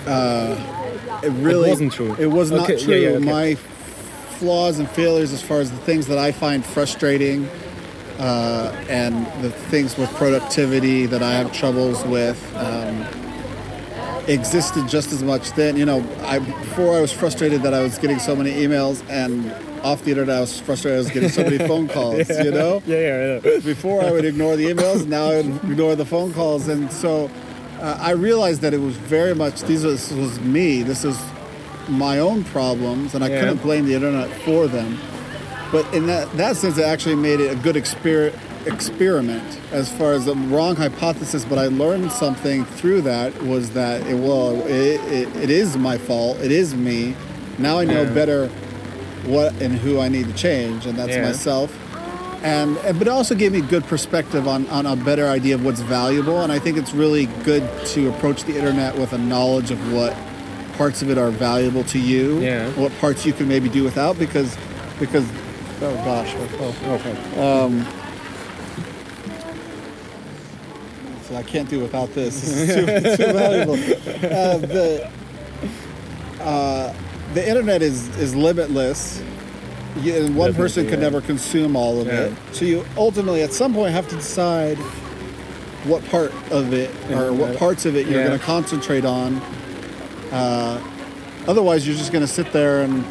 Uh, 0.05 0.55
it 1.23 1.31
really 1.43 1.69
wasn't 1.69 1.93
true. 1.93 2.15
It 2.19 2.27
was 2.27 2.51
not 2.51 2.69
Okay, 2.69 2.75
yeah, 2.77 2.83
true. 2.85 2.95
yeah, 2.95 3.09
okay. 3.09 3.25
My 3.25 3.55
flaws 3.55 4.77
and 4.79 4.87
failures, 4.89 5.33
as 5.33 5.41
far 5.41 5.59
as 5.59 5.71
the 5.71 5.77
things 5.77 6.05
that 6.07 6.17
I 6.19 6.31
find 6.31 6.63
frustrating, 6.63 7.49
uh, 8.19 8.85
and 8.89 9.25
the 9.43 9.49
things 9.51 9.97
with 9.97 10.09
productivity 10.15 11.05
that 11.07 11.23
I 11.23 11.33
have 11.33 11.51
troubles 11.53 12.03
with, 12.05 12.39
um, 12.55 13.05
existed 14.27 14.87
just 14.87 15.11
as 15.11 15.23
much 15.23 15.51
then. 15.53 15.77
You 15.77 15.85
know, 15.85 15.99
I 16.23 16.39
before 16.39 16.95
I 16.97 17.01
was 17.01 17.11
frustrated 17.11 17.61
that 17.63 17.73
I 17.73 17.81
was 17.81 17.97
getting 17.97 18.19
so 18.19 18.35
many 18.35 18.51
emails, 18.53 19.03
and 19.09 19.51
off 19.83 20.03
the 20.03 20.11
internet 20.11 20.37
I 20.37 20.39
was 20.41 20.59
frustrated 20.59 20.95
I 20.97 21.03
was 21.03 21.11
getting 21.11 21.29
so 21.29 21.43
many 21.43 21.57
phone 21.59 21.87
calls. 21.97 22.29
You 22.29 22.51
know 22.51 22.81
Yeah, 22.85 22.97
yeah, 22.97 23.39
yeah. 23.43 23.59
before 23.59 24.01
I 24.03 24.11
would 24.11 24.25
ignore 24.25 24.55
the 24.55 24.65
emails, 24.65 25.05
now 25.05 25.25
I 25.31 25.41
would 25.41 25.71
ignore 25.71 25.95
the 25.95 26.05
phone 26.05 26.33
calls, 26.33 26.67
and 26.67 26.91
so 26.91 27.29
uh, 27.79 27.97
I 28.01 28.11
realized 28.11 28.61
that 28.61 28.73
it 28.73 28.79
was 28.81 28.95
very 28.97 29.35
much 29.35 29.61
these 29.63 29.83
was, 29.83 30.09
this 30.09 30.17
was 30.17 30.39
me. 30.41 30.81
This 30.83 31.05
is 31.05 31.17
my 31.87 32.19
own 32.19 32.43
problems, 32.45 33.15
and 33.15 33.23
I 33.23 33.29
Yeah. 33.29 33.39
couldn't 33.41 33.61
blame 33.61 33.85
the 33.85 33.93
internet 33.95 34.29
for 34.41 34.67
them. 34.67 34.97
But 35.71 35.91
in 35.93 36.07
that 36.07 36.31
that 36.37 36.55
sense, 36.57 36.77
it 36.77 36.83
actually 36.85 37.15
made 37.15 37.39
it 37.39 37.51
a 37.51 37.55
good 37.55 37.75
exper- 37.75 38.33
experiment 38.67 39.59
as 39.71 39.91
far 39.91 40.13
as 40.13 40.25
the 40.25 40.35
wrong 40.35 40.75
hypothesis. 40.75 41.43
But 41.45 41.57
I 41.57 41.67
learned 41.67 42.11
something 42.11 42.65
through 42.65 43.01
that 43.01 43.41
was 43.43 43.71
that 43.71 44.05
it 44.07 44.15
well 44.15 44.61
it, 44.67 45.01
it, 45.11 45.35
it 45.35 45.49
is 45.49 45.77
my 45.77 45.97
fault. 45.97 46.37
It 46.39 46.51
is 46.51 46.75
me. 46.75 47.15
Now 47.57 47.79
I 47.79 47.85
know 47.85 48.03
Yeah. 48.03 48.13
better 48.13 48.47
what 49.25 49.53
and 49.61 49.73
who 49.77 49.99
I 49.99 50.07
need 50.09 50.27
to 50.27 50.33
change, 50.33 50.85
and 50.85 50.97
that's 50.97 51.11
Yeah. 51.15 51.23
myself 51.25 51.75
and 52.43 52.77
and- 52.85 52.99
but 52.99 53.07
it 53.07 53.11
also 53.11 53.33
gave 53.33 53.51
me 53.51 53.61
good 53.61 53.83
perspective 53.85 54.47
on, 54.47 54.67
on 54.67 54.85
a 54.85 54.95
better 54.95 55.27
idea 55.27 55.55
of 55.55 55.65
what's 55.65 55.79
valuable 55.81 56.41
and 56.43 56.51
i 56.51 56.59
think 56.59 56.77
it's 56.77 56.93
really 56.93 57.25
good 57.43 57.63
to 57.83 58.09
approach 58.09 58.43
the 58.43 58.55
internet 58.55 58.95
with 58.95 59.11
a 59.11 59.17
knowledge 59.17 59.71
of 59.71 59.79
what 59.91 60.15
parts 60.77 61.01
of 61.01 61.09
it 61.09 61.17
are 61.17 61.31
valuable 61.31 61.83
to 61.85 61.97
you 61.97 62.37
Yeah. 62.39 62.69
what 62.75 62.91
parts 62.99 63.25
you 63.25 63.33
can 63.33 63.47
maybe 63.47 63.69
do 63.69 63.83
without 63.83 64.19
because 64.19 64.55
because 64.99 65.25
oh 65.81 65.95
gosh 66.05 66.35
oh, 66.61 66.75
okay 66.93 67.15
um, 67.41 67.83
i 71.37 71.43
can't 71.43 71.69
do 71.69 71.79
without 71.79 72.11
this 72.13 72.41
this 72.41 72.53
is 72.69 72.75
too, 72.75 72.85
too 73.25 73.33
valuable 73.33 73.73
uh, 73.75 74.57
the 74.57 75.09
uh, 76.41 76.93
the 77.33 77.47
internet 77.47 77.81
is 77.81 78.07
is 78.17 78.35
limitless 78.35 79.21
you, 80.01 80.13
and 80.15 80.35
one 80.35 80.51
Definitely, 80.51 80.53
person 80.53 80.83
could 80.85 80.99
yeah. 80.99 81.05
never 81.09 81.21
consume 81.21 81.75
all 81.75 81.99
of 81.99 82.05
Yeah. 82.07 82.25
it. 82.25 82.33
So 82.51 82.65
you 82.65 82.85
ultimately, 82.97 83.41
at 83.41 83.51
some 83.51 83.73
point, 83.73 83.93
have 83.93 84.07
to 84.09 84.15
decide 84.15 84.77
what 85.85 86.05
part 86.09 86.31
of 86.51 86.71
it 86.71 86.91
or 87.11 87.33
what 87.33 87.57
parts 87.57 87.85
of 87.87 87.95
it 87.95 88.05
you're 88.05 88.19
Yeah. 88.21 88.27
going 88.27 88.39
to 88.39 88.45
concentrate 88.45 89.05
on. 89.05 89.37
Uh, 90.31 90.79
otherwise, 91.47 91.87
you're 91.87 91.97
just 91.97 92.11
going 92.11 92.21
to 92.25 92.31
sit 92.31 92.51
there 92.53 92.81
and 92.83 93.03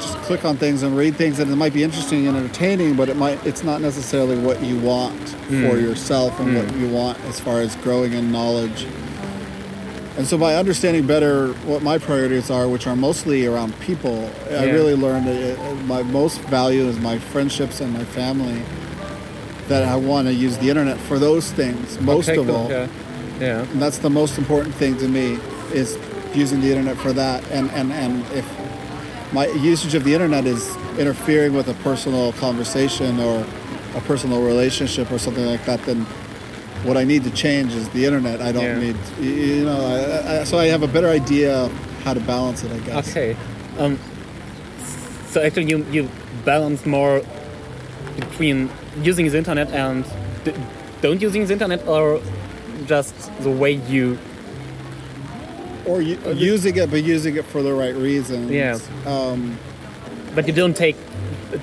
just 0.00 0.16
click 0.18 0.44
on 0.44 0.56
things 0.56 0.82
and 0.82 0.96
read 0.96 1.16
things, 1.16 1.38
and 1.38 1.50
it 1.50 1.56
might 1.56 1.72
be 1.74 1.82
interesting 1.82 2.26
and 2.26 2.36
entertaining, 2.36 2.96
but 2.96 3.08
it 3.08 3.16
might 3.16 3.44
it's 3.46 3.62
not 3.62 3.80
necessarily 3.80 4.38
what 4.38 4.62
you 4.62 4.78
want 4.78 5.28
for 5.28 5.76
Mm. 5.76 5.82
yourself 5.82 6.38
and 6.40 6.56
what 6.56 6.76
you 6.76 6.88
want 6.88 7.18
as 7.28 7.38
far 7.40 7.60
as 7.60 7.76
growing 7.76 8.12
in 8.12 8.30
knowledge. 8.32 8.86
And 10.16 10.26
so, 10.26 10.36
by 10.36 10.56
understanding 10.56 11.06
better 11.06 11.48
what 11.66 11.82
my 11.82 11.96
priorities 11.98 12.50
are, 12.50 12.68
which 12.68 12.86
are 12.86 12.96
mostly 12.96 13.46
around 13.46 13.78
people, 13.80 14.28
I 14.50 14.64
really 14.70 14.94
learned 14.94 15.26
that 15.26 15.36
it, 15.36 15.58
my 15.86 16.02
most 16.02 16.40
value 16.42 16.82
is 16.88 16.98
my 16.98 17.18
friendships 17.18 17.80
and 17.80 17.92
my 17.92 18.04
family. 18.04 18.62
That 19.68 19.84
I 19.84 19.94
want 19.94 20.26
to 20.26 20.34
use 20.34 20.58
the 20.58 20.68
internet 20.68 20.98
for 20.98 21.18
those 21.20 21.52
things 21.52 22.00
most 22.00 22.28
Okay, 22.28 22.40
of 22.40 22.46
cool. 22.46 22.56
all. 22.56 22.68
Yeah. 22.70 22.88
Yeah. 23.40 23.60
And 23.60 23.80
that's 23.80 23.98
the 23.98 24.10
most 24.10 24.36
important 24.36 24.74
thing 24.74 24.98
to 24.98 25.06
me 25.06 25.38
is 25.72 25.96
using 26.34 26.60
the 26.60 26.68
internet 26.70 26.96
for 26.96 27.12
that. 27.12 27.48
And, 27.52 27.70
and, 27.70 27.92
and 27.92 28.24
if 28.32 28.44
my 29.32 29.46
usage 29.48 29.94
of 29.94 30.04
the 30.04 30.12
internet 30.14 30.44
is 30.46 30.74
interfering 30.98 31.52
with 31.54 31.68
a 31.68 31.74
personal 31.82 32.32
conversation 32.34 33.18
or 33.20 33.46
a 33.94 34.00
personal 34.02 34.42
relationship 34.42 35.10
or 35.12 35.18
something 35.18 35.44
like 35.46 35.64
that, 35.66 35.82
then 35.84 36.02
what 36.84 36.96
I 36.96 37.04
need 37.04 37.24
to 37.24 37.30
change 37.30 37.74
is 37.74 37.88
the 37.90 38.04
internet. 38.06 38.40
I 38.40 38.52
don't 38.52 38.64
Yeah. 38.64 38.78
need, 38.78 38.96
you- 39.20 39.64
know, 39.64 39.80
I, 39.86 40.40
I, 40.40 40.44
so 40.44 40.58
I 40.58 40.66
have 40.66 40.82
a 40.82 40.88
better 40.88 41.08
idea 41.08 41.68
how 42.04 42.14
to 42.14 42.20
balance 42.20 42.64
it, 42.64 42.72
I 42.72 42.78
guess. 42.78 43.08
Okay. 43.10 43.36
Um, 43.78 43.98
so 45.30 45.40
actually, 45.42 45.68
you 45.70 45.86
you 45.92 46.08
balance 46.44 46.84
more 46.86 47.22
between 48.16 48.68
using 49.02 49.28
the 49.30 49.38
internet 49.38 49.68
and 49.70 50.04
d- 50.44 50.52
don't 51.02 51.20
using 51.22 51.46
the 51.46 51.52
internet, 51.52 51.86
or 51.86 52.20
just 52.86 53.14
the 53.42 53.50
way 53.50 53.72
you. 53.88 54.18
Or 55.90 56.00
u- 56.00 56.18
using 56.34 56.76
it, 56.76 56.90
but 56.90 57.02
using 57.02 57.36
it 57.36 57.44
for 57.44 57.62
the 57.62 57.72
right 57.72 57.96
reasons. 57.96 58.50
Yeah. 58.50 58.78
Um, 59.06 59.58
But 60.34 60.46
you 60.46 60.52
don't 60.54 60.76
take 60.76 60.96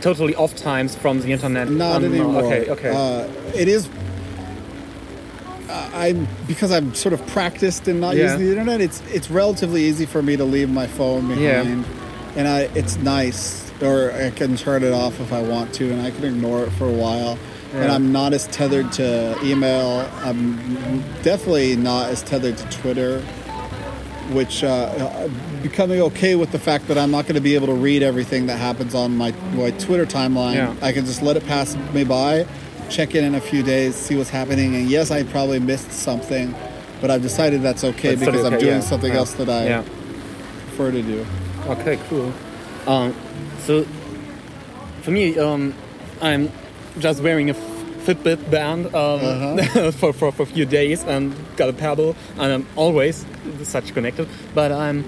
totally 0.02 0.36
off 0.36 0.54
times 0.56 0.94
from 0.96 1.22
the 1.22 1.32
internet. 1.32 1.70
Not 1.70 2.04
Um, 2.04 2.06
anymore. 2.14 2.44
Okay, 2.44 2.70
okay. 2.70 2.90
Uh, 2.90 3.28
it 3.56 3.68
is. 3.70 3.88
uh, 5.70 5.90
I'm 5.94 6.28
because 6.48 6.72
I'm 6.72 6.94
sort 6.94 7.14
of 7.14 7.26
practiced 7.28 7.88
in 7.88 8.00
not 8.00 8.16
Yeah. 8.16 8.24
using 8.34 8.40
the 8.46 8.52
internet. 8.52 8.82
It's 8.82 9.02
it's 9.14 9.30
relatively 9.32 9.84
easy 9.86 10.06
for 10.06 10.22
me 10.22 10.36
to 10.38 10.44
leave 10.46 10.70
my 10.70 10.88
phone 10.88 11.30
Yeah. 11.30 11.64
behind, 11.64 11.86
and 12.36 12.48
I 12.48 12.68
it's 12.76 12.98
nice. 12.98 13.64
Or 13.82 14.12
I 14.12 14.32
can 14.32 14.58
turn 14.58 14.84
it 14.84 14.92
off 14.92 15.20
if 15.22 15.32
I 15.32 15.42
want 15.42 15.72
to, 15.76 15.84
and 15.92 16.02
I 16.02 16.10
can 16.12 16.24
ignore 16.26 16.64
it 16.64 16.72
for 16.78 16.86
a 16.86 16.98
while. 17.06 17.38
And 17.76 17.92
I'm 17.92 18.12
not 18.12 18.34
as 18.34 18.48
tethered 18.48 18.92
to 18.94 19.36
email. 19.44 20.06
I'm 20.26 21.04
definitely 21.22 21.76
not 21.76 22.10
as 22.10 22.22
tethered 22.24 22.58
to 22.58 22.66
Twitter 22.82 23.22
which 24.30 24.64
uh, 24.64 24.68
uh, 24.68 25.30
becoming 25.62 26.02
okay 26.02 26.36
with 26.36 26.52
the 26.52 26.60
fact 26.60 26.88
that 26.88 26.98
I'm 26.98 27.12
not 27.12 27.24
going 27.24 27.36
to 27.36 27.42
be 27.42 27.56
able 27.56 27.68
to 27.68 27.74
read 27.74 28.04
everything 28.04 28.48
that 28.48 28.58
happens 28.58 28.94
on 28.94 29.16
my, 29.16 29.32
my 29.54 29.72
Twitter 29.72 30.06
timeline. 30.06 30.56
Yeah. 30.56 30.76
I 30.82 30.92
can 30.92 31.06
just 31.06 31.22
let 31.22 31.38
it 31.38 31.46
pass 31.46 31.76
me 31.94 32.04
by, 32.04 32.46
check 32.90 33.16
in 33.16 33.24
in 33.24 33.36
a 33.36 33.42
few 33.42 33.64
days, 33.64 33.96
see 33.96 34.16
what's 34.16 34.30
happening, 34.30 34.76
and 34.76 34.90
yes, 34.90 35.12
I 35.12 35.24
probably 35.24 35.60
missed 35.60 35.92
something, 35.92 36.54
but 37.02 37.10
I've 37.10 37.22
decided 37.22 37.62
that's 37.62 37.84
okay 37.84 38.16
That's 38.16 38.20
because 38.20 38.42
totally 38.44 38.56
I'm 38.56 38.60
doing 38.60 38.74
yeah. 38.76 38.80
something 38.82 39.12
Yeah. 39.12 39.20
else 39.20 39.34
that 39.36 39.50
I 39.50 39.66
yeah. 39.66 39.82
prefer 39.84 40.92
to 40.92 41.02
do. 41.02 41.26
Okay, 41.68 41.98
cool. 42.10 42.34
Um, 42.86 43.16
so 43.60 43.86
for 45.02 45.12
me, 45.12 45.38
um, 45.38 45.74
I'm 46.22 46.52
just 47.00 47.22
wearing 47.22 47.50
a 47.50 47.54
Fitbit 48.08 48.40
band 48.50 48.86
um, 48.96 49.20
Uh-huh. 49.22 49.92
for, 50.00 50.14
for, 50.14 50.32
for 50.32 50.44
a 50.44 50.46
few 50.46 50.66
days 50.66 51.04
and 51.04 51.34
got 51.58 51.68
a 51.70 51.74
Pebble, 51.74 52.16
and 52.40 52.54
I'm 52.54 52.66
always 52.76 53.26
such 53.64 53.94
connected. 53.94 54.28
But 54.56 54.72
I'm 54.72 55.04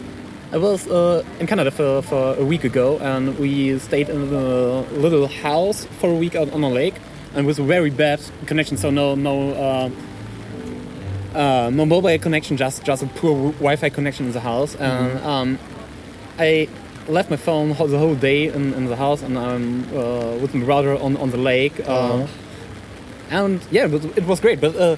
I 0.51 0.57
was 0.57 0.87
uh, 0.87 1.23
in 1.39 1.45
Canada 1.47 1.69
for, 1.71 2.01
for 2.01 2.35
a 2.35 2.43
week 2.43 2.63
ago, 2.63 2.97
and 2.99 3.37
we 3.39 3.77
stayed 3.79 4.09
in 4.09 4.21
a 4.33 4.81
little 5.05 5.27
house 5.27 5.85
for 5.99 6.09
a 6.09 6.15
week 6.15 6.35
out 6.35 6.51
on 6.53 6.63
a 6.63 6.69
lake, 6.69 6.95
and 7.35 7.45
with 7.47 7.59
a 7.59 7.63
very 7.63 7.91
bad 7.91 8.19
connection. 8.47 8.75
So 8.77 8.89
no 8.89 9.15
no. 9.15 9.33
Uh, 9.53 9.89
uh, 11.35 11.69
no 11.71 11.85
mobile 11.85 12.17
connection, 12.17 12.57
just 12.57 12.83
just 12.83 13.03
a 13.03 13.05
poor 13.05 13.51
Wi-Fi 13.59 13.89
connection 13.89 14.25
in 14.25 14.31
the 14.33 14.39
house, 14.39 14.75
and 14.75 15.19
um, 15.23 15.59
I 16.39 16.67
left 17.07 17.29
my 17.29 17.37
phone 17.37 17.69
the 17.69 17.99
whole 17.99 18.15
day 18.15 18.47
in, 18.47 18.73
in 18.73 18.85
the 18.85 18.95
house, 18.95 19.21
and 19.21 19.37
I'm 19.37 19.83
uh, 19.95 20.37
with 20.41 20.53
my 20.55 20.65
brother 20.65 20.95
on, 20.97 21.15
on 21.17 21.29
the 21.29 21.37
lake. 21.37 21.79
Uh, 21.81 21.83
Uh-huh. 21.93 22.27
And 23.29 23.61
yeah, 23.71 23.85
it 23.85 23.91
was, 23.91 24.05
it 24.05 24.25
was 24.25 24.39
great. 24.39 24.59
But 24.61 24.75
uh, 24.75 24.95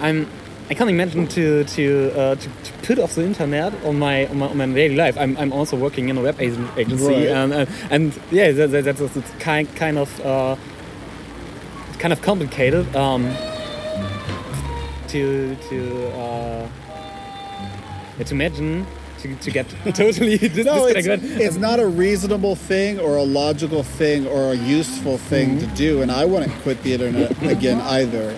I'm 0.00 0.26
I 0.70 0.74
can't 0.74 0.88
imagine 0.88 1.26
to 1.28 1.64
to, 1.64 2.12
uh, 2.16 2.34
to 2.36 2.48
to 2.48 2.72
put 2.82 2.98
off 2.98 3.14
the 3.14 3.24
internet 3.24 3.72
on 3.84 3.98
my 3.98 4.26
on 4.28 4.38
my, 4.38 4.46
on 4.48 4.56
my 4.56 4.66
daily 4.66 4.96
life. 4.96 5.16
I'm, 5.18 5.36
I'm 5.36 5.52
also 5.52 5.76
working 5.76 6.08
in 6.08 6.16
a 6.16 6.22
web 6.22 6.40
agency, 6.40 7.04
Right. 7.06 7.28
and, 7.28 7.52
and 7.52 7.68
and 7.90 8.20
yeah, 8.30 8.50
that, 8.52 8.70
that, 8.70 8.84
that's 8.84 9.00
it's 9.16 9.30
kind 9.38 9.68
kind 9.76 9.98
of 9.98 10.20
uh, 10.24 10.56
kind 11.98 12.12
of 12.12 12.22
complicated. 12.22 12.94
Um, 12.96 13.34
to 15.08 15.54
to 15.68 16.08
uh, 16.18 16.68
to 18.24 18.34
imagine 18.34 18.86
to, 19.24 19.34
to 19.36 19.50
get 19.50 19.68
totally 19.94 20.36
No, 20.64 20.86
it's, 20.86 21.06
it's 21.06 21.56
not 21.56 21.80
a 21.80 21.86
reasonable 21.86 22.56
thing 22.56 22.98
or 23.00 23.16
a 23.16 23.22
logical 23.22 23.82
thing 23.82 24.26
or 24.26 24.52
a 24.52 24.54
useful 24.56 25.18
thing 25.18 25.58
to 25.58 25.66
do, 25.68 26.02
and 26.02 26.10
I 26.10 26.24
wouldn't 26.24 26.52
quit 26.62 26.82
the 26.82 26.92
internet 26.94 27.30
again 27.42 27.80
either. 27.80 28.34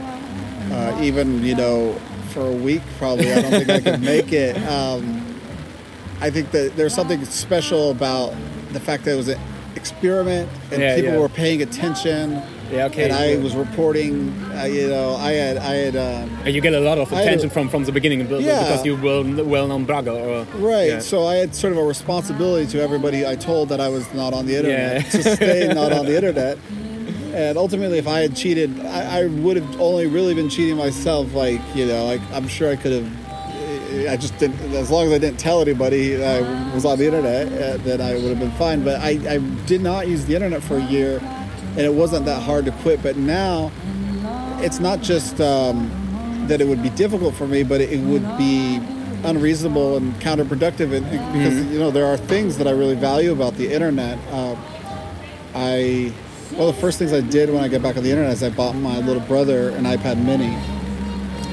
Uh, 0.73 1.01
even 1.03 1.43
you 1.45 1.55
know, 1.55 1.95
for 2.31 2.47
a 2.47 2.53
week 2.53 2.83
probably, 2.99 3.33
I 3.33 3.41
don't 3.43 3.51
think 3.65 3.71
I 3.71 3.81
could 3.81 4.01
make 4.03 4.33
it. 4.33 4.57
Um, 4.67 5.23
I 6.19 6.31
think 6.31 6.51
that 6.53 6.77
there's 6.77 6.95
something 6.95 7.23
special 7.27 7.91
about 7.91 8.35
the 8.73 8.81
fact 8.81 9.05
that 9.05 9.13
it 9.13 9.17
was 9.17 9.29
an 9.29 9.39
experiment 9.75 10.49
and 10.73 10.81
Yeah, 10.81 10.97
people 10.97 11.13
yeah. 11.13 11.19
were 11.19 11.29
paying 11.29 11.61
attention. 11.63 12.43
Yeah, 12.73 12.87
okay, 12.87 13.05
And 13.05 13.13
I 13.13 13.37
was 13.37 13.55
reporting. 13.55 14.31
Uh, 14.55 14.65
you 14.65 14.89
know, 14.89 15.15
I 15.17 15.33
had 15.33 15.57
I 15.59 15.75
had. 15.75 15.97
Um, 15.97 16.31
And 16.45 16.55
you 16.55 16.61
get 16.61 16.75
a 16.75 16.81
lot 16.81 16.99
of 16.99 17.13
attention 17.13 17.49
from, 17.51 17.69
from 17.69 17.85
the 17.85 17.93
beginning 17.93 18.21
Yeah. 18.21 18.63
because 18.63 18.85
you 18.85 18.97
were 18.97 19.23
well 19.45 19.67
known 19.69 19.87
blogger. 19.87 20.15
Or, 20.15 20.45
Right. 20.59 20.89
yeah. 20.89 20.99
So 21.01 21.27
I 21.27 21.37
had 21.37 21.55
sort 21.55 21.73
of 21.73 21.79
a 21.79 21.85
responsibility 21.85 22.67
to 22.73 22.81
everybody 22.83 23.25
I 23.27 23.37
told 23.37 23.69
that 23.69 23.81
I 23.81 23.89
was 23.89 24.13
not 24.15 24.33
on 24.35 24.47
the 24.47 24.57
internet 24.57 25.03
Yeah. 25.05 25.11
to 25.11 25.23
stay 25.37 25.69
not 25.69 25.93
on 25.93 26.07
the 26.07 26.17
internet. 26.17 26.59
And 27.35 27.59
ultimately, 27.59 27.99
if 27.99 28.09
I 28.09 28.21
had 28.21 28.35
cheated, 28.35 28.71
I, 28.85 29.21
I 29.21 29.27
would 29.27 29.57
have 29.57 29.81
only 29.81 30.07
really 30.07 30.35
been 30.35 30.49
cheating 30.49 30.77
myself. 30.77 31.35
Like 31.35 31.61
you 31.75 31.87
know, 31.87 32.05
like 32.07 32.21
I'm 32.33 32.49
sure 32.49 32.71
I 32.73 32.77
could 32.77 32.93
have. 32.93 33.09
I 34.09 34.17
just 34.17 34.37
didn't. 34.39 34.59
As 34.75 34.91
long 34.91 35.07
as 35.07 35.13
I 35.13 35.19
didn't 35.19 35.39
tell 35.39 35.61
anybody 35.63 36.23
I 36.23 36.41
was 36.75 36.85
on 36.85 36.99
the 36.99 37.07
internet, 37.07 37.47
uh, 37.47 37.77
then 37.85 38.01
I 38.01 38.15
would 38.15 38.25
have 38.35 38.39
been 38.41 38.51
fine. 38.53 38.83
But 38.85 39.01
I, 39.01 39.11
I 39.35 39.39
did 39.67 39.83
not 39.83 40.09
use 40.09 40.25
the 40.27 40.35
internet 40.35 40.63
for 40.63 40.77
a 40.77 40.85
year, 40.85 41.21
and 41.71 41.81
it 41.81 41.93
wasn't 41.93 42.25
that 42.27 42.43
hard 42.43 42.65
to 42.67 42.73
quit. 42.73 43.03
But 43.03 43.17
now, 43.17 43.71
it's 44.61 44.81
not 44.81 45.03
just 45.03 45.41
um, 45.41 45.91
that 46.49 46.61
it 46.61 46.67
would 46.67 46.83
be 46.83 46.91
difficult 46.91 47.35
for 47.35 47.47
me, 47.47 47.63
but 47.63 47.81
it 47.81 48.01
would 48.01 48.39
be 48.39 48.81
unreasonable 49.25 49.97
and 49.97 50.15
counterproductive. 50.15 50.95
And, 50.95 51.07
and 51.07 51.33
because 51.33 51.65
you 51.67 51.79
know 51.79 51.91
there 51.91 52.07
are 52.07 52.17
things 52.17 52.59
that 52.59 52.67
I 52.67 52.71
really 52.71 52.95
value 52.95 53.33
about 53.33 53.55
the 53.55 53.73
internet. 53.73 54.19
Uh, 54.31 54.57
I 55.55 56.13
well, 56.53 56.69
the 56.69 56.79
first 56.79 56.99
things 56.99 57.13
I 57.13 57.21
did 57.21 57.51
when 57.51 57.63
I 57.63 57.69
got 57.69 57.83
back 57.83 57.97
on 57.97 58.05
the 58.05 58.11
internet 58.11 58.33
is 58.33 58.43
I 58.43 58.51
bought 58.51 58.75
my 58.77 58.99
little 59.01 59.23
brother 59.23 59.71
an 59.71 59.85
iPad 59.85 60.23
Mini, 60.25 60.55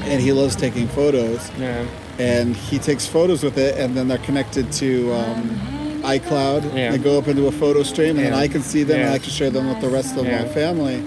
and 0.08 0.20
he 0.20 0.32
loves 0.32 0.56
taking 0.56 0.88
photos. 0.88 1.50
yeah. 1.58 1.86
And 2.16 2.54
he 2.54 2.78
takes 2.78 3.08
photos 3.08 3.42
with 3.42 3.58
it, 3.58 3.76
and 3.76 3.96
then 3.96 4.06
they're 4.06 4.18
connected 4.18 4.70
to 4.74 5.12
um, 5.14 5.73
iCloud. 6.04 6.74
Yeah. 6.76 6.92
They 6.92 6.98
go 6.98 7.18
up 7.18 7.26
into 7.28 7.46
a 7.46 7.52
photo 7.52 7.82
stream, 7.82 8.10
and 8.16 8.18
then 8.26 8.32
Yeah. 8.32 8.38
I 8.38 8.48
can 8.48 8.62
see 8.62 8.82
them, 8.84 9.00
and 9.00 9.08
Yeah. 9.10 9.14
I 9.14 9.18
can 9.18 9.30
share 9.30 9.50
them 9.50 9.68
with 9.68 9.80
the 9.80 9.88
rest 9.88 10.16
of 10.16 10.24
my 10.24 10.44
family. 10.48 11.02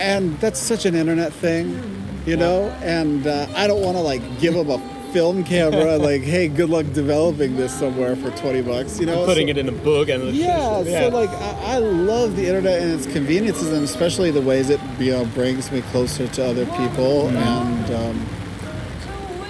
And 0.00 0.38
that's 0.40 0.58
such 0.58 0.84
an 0.86 0.94
internet 0.94 1.32
thing, 1.32 1.80
you 2.26 2.36
know. 2.36 2.72
And 2.82 3.26
uh, 3.26 3.46
I 3.54 3.66
don't 3.66 3.82
want 3.82 3.96
to 3.96 4.02
like 4.02 4.22
give 4.40 4.54
them 4.54 4.70
a 4.70 4.78
film 5.12 5.42
camera, 5.44 5.96
like, 6.10 6.22
hey, 6.22 6.48
good 6.48 6.70
luck 6.70 6.86
developing 6.94 7.56
this 7.56 7.72
somewhere 7.78 8.16
for 8.16 8.30
twenty 8.30 8.62
bucks, 8.62 8.98
you 8.98 9.06
know. 9.06 9.26
Putting 9.26 9.48
So- 9.48 9.50
it 9.50 9.58
in 9.58 9.68
a 9.68 9.72
book 9.72 10.08
and 10.08 10.32
yeah, 10.34 10.80
yeah. 10.82 11.02
so 11.10 11.16
like 11.16 11.28
I, 11.30 11.74
I 11.74 11.78
love 11.78 12.36
the 12.36 12.46
internet 12.46 12.80
and 12.82 12.92
its 12.92 13.06
conveniences, 13.12 13.70
and 13.72 13.84
especially 13.84 14.30
the 14.30 14.40
ways 14.40 14.70
it 14.70 14.80
you 14.98 15.12
know 15.12 15.24
brings 15.34 15.70
me 15.70 15.82
closer 15.92 16.26
to 16.28 16.44
other 16.46 16.64
people, 16.66 17.28
Mm-hmm. 17.28 17.36
and 17.36 17.94
um, 17.94 18.26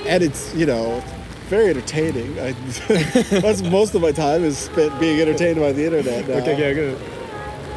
and 0.07 0.23
it's 0.25 0.52
you 0.55 0.67
know 0.67 1.02
very 1.50 1.69
entertaining. 1.71 2.38
I, 2.38 2.52
that's 3.45 3.62
most 3.62 3.95
of 3.95 4.00
my 4.02 4.12
time 4.12 4.45
is 4.45 4.57
spent 4.59 4.99
being 5.00 5.21
entertained 5.21 5.59
by 5.59 5.73
the 5.73 5.85
internet. 5.85 6.28
Now. 6.28 6.35
Okay, 6.37 6.57
yeah, 6.59 6.73
good. 6.73 6.99